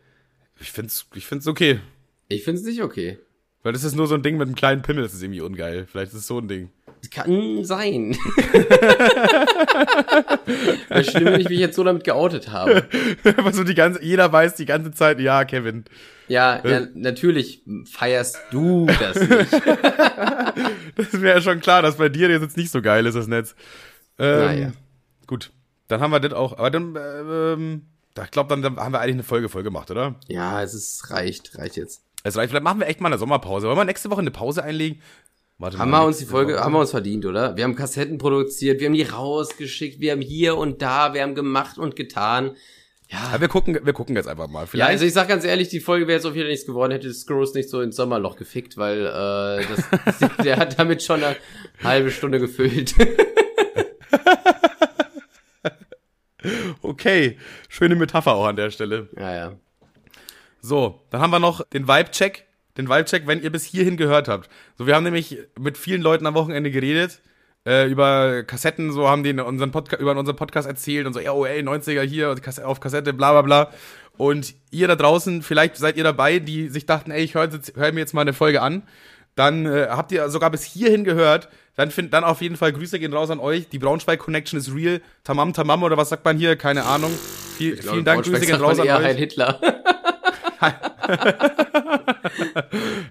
[0.61, 1.79] Ich find's, ich find's okay.
[2.29, 3.17] Ich find's nicht okay.
[3.63, 5.85] Weil das ist nur so ein Ding mit einem kleinen Pimmel, das ist irgendwie ungeil.
[5.85, 6.71] Vielleicht ist es so ein Ding.
[7.11, 8.15] Kann sein.
[10.87, 12.87] Wäre schlimm, wenn ich mich jetzt so damit geoutet habe.
[13.37, 15.85] Aber so die ganze, jeder weiß die ganze Zeit, ja, Kevin.
[16.27, 19.51] Ja, ja natürlich feierst du das nicht.
[20.95, 23.55] Das wäre ja schon klar, dass bei dir jetzt nicht so geil ist, das Netz.
[24.19, 24.71] Ähm, Naja.
[25.25, 25.51] Gut.
[25.87, 26.57] Dann haben wir das auch.
[26.57, 27.83] Aber dann, äh, ähm,
[28.21, 30.15] ich glaube, dann, dann haben wir eigentlich eine Folge voll gemacht, oder?
[30.27, 32.03] Ja, es ist, reicht, reicht jetzt.
[32.23, 32.51] Es reicht.
[32.51, 33.67] Vielleicht machen wir echt mal eine Sommerpause.
[33.67, 35.01] Wollen wir nächste Woche eine Pause einlegen?
[35.57, 37.55] Warte Haben wir uns die Folge, haben wir uns verdient, oder?
[37.55, 41.35] Wir haben Kassetten produziert, wir haben die rausgeschickt, wir haben hier und da, wir haben
[41.35, 42.55] gemacht und getan.
[43.09, 44.61] Ja, wir gucken, wir gucken jetzt einfach mal.
[44.61, 44.89] Ja, Vielleicht.
[44.89, 47.13] also ich sag ganz ehrlich, die Folge wäre jetzt auf jeden Fall nichts geworden, hätte
[47.13, 51.35] Screws nicht so ins Sommerloch gefickt, weil äh, das, der hat damit schon eine
[51.83, 52.95] halbe Stunde gefüllt.
[56.81, 57.37] okay.
[57.69, 59.09] Schöne Metapher auch an der Stelle.
[59.15, 59.53] ja, ja.
[60.61, 62.45] So, dann haben wir noch den Vibe-Check.
[62.77, 64.49] Den Vibe-Check, wenn ihr bis hierhin gehört habt.
[64.77, 67.21] So, wir haben nämlich mit vielen Leuten am Wochenende geredet.
[67.65, 71.19] Äh, über Kassetten, so haben die in unseren Podca über unseren Podcast erzählt und so,
[71.19, 73.71] ja, oh, ey, 90er hier auf Kassette, bla bla bla.
[74.17, 77.91] Und ihr da draußen, vielleicht seid ihr dabei, die sich dachten, ey, ich höre hör
[77.91, 78.83] mir jetzt mal eine Folge an.
[79.35, 81.49] Dann äh, habt ihr sogar bis hierhin gehört.
[81.75, 83.69] Dann, find, dann auf jeden Fall Grüße gehen raus an euch.
[83.69, 85.01] Die Braunschweig Connection ist real.
[85.23, 86.55] Tamam, tamam oder was sagt man hier?
[86.55, 87.11] Keine Ahnung.
[87.57, 89.03] Viel, Ich glaube, vielen Dank, Grüße gehen raus an euch.
[89.03, 89.61] Heil Hitler.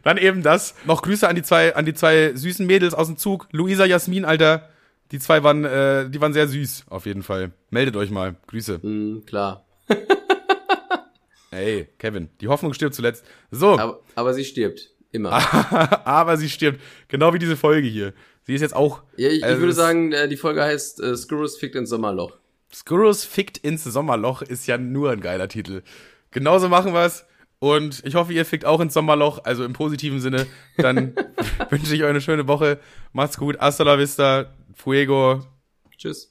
[0.05, 0.75] Dann eben das.
[0.87, 3.49] Noch Grüße an die zwei, an die zwei süßen Mädels aus dem Zug.
[3.53, 4.69] Luisa, Jasmin, Alter.
[5.13, 7.51] Die zwei waren, äh, die waren sehr süß, auf jeden Fall.
[7.71, 8.37] Meldet euch mal.
[8.47, 8.81] Grüße.
[8.83, 9.65] hm, klar.
[11.51, 13.25] Ey, Kevin, die Hoffnung stirbt zuletzt.
[13.51, 14.91] So, Aber, aber sie stirbt.
[15.11, 15.33] Immer.
[16.07, 16.81] aber sie stirbt.
[17.09, 18.13] Genau wie diese Folge hier.
[18.45, 19.03] Sie ist jetzt auch.
[19.17, 21.91] ja, ich, ich also würde es- sagen, äh, die Folge heißt äh, Screws fickt ins
[21.91, 22.37] Sommerloch.
[22.73, 25.83] Skurrus fickt ins Sommerloch ist ja nur ein geiler Titel.
[26.31, 27.25] Genauso machen wir's.
[27.61, 30.47] Und ich hoffe, ihr fickt auch ins Sommerloch, also im positiven Sinne.
[30.79, 31.15] Dann
[31.71, 32.81] wünsche ich euch eine schöne Woche.
[33.13, 33.61] Macht's gut.
[33.61, 34.47] Hasta la vista.
[34.75, 35.45] Fuego.
[35.99, 36.30] Tschüss.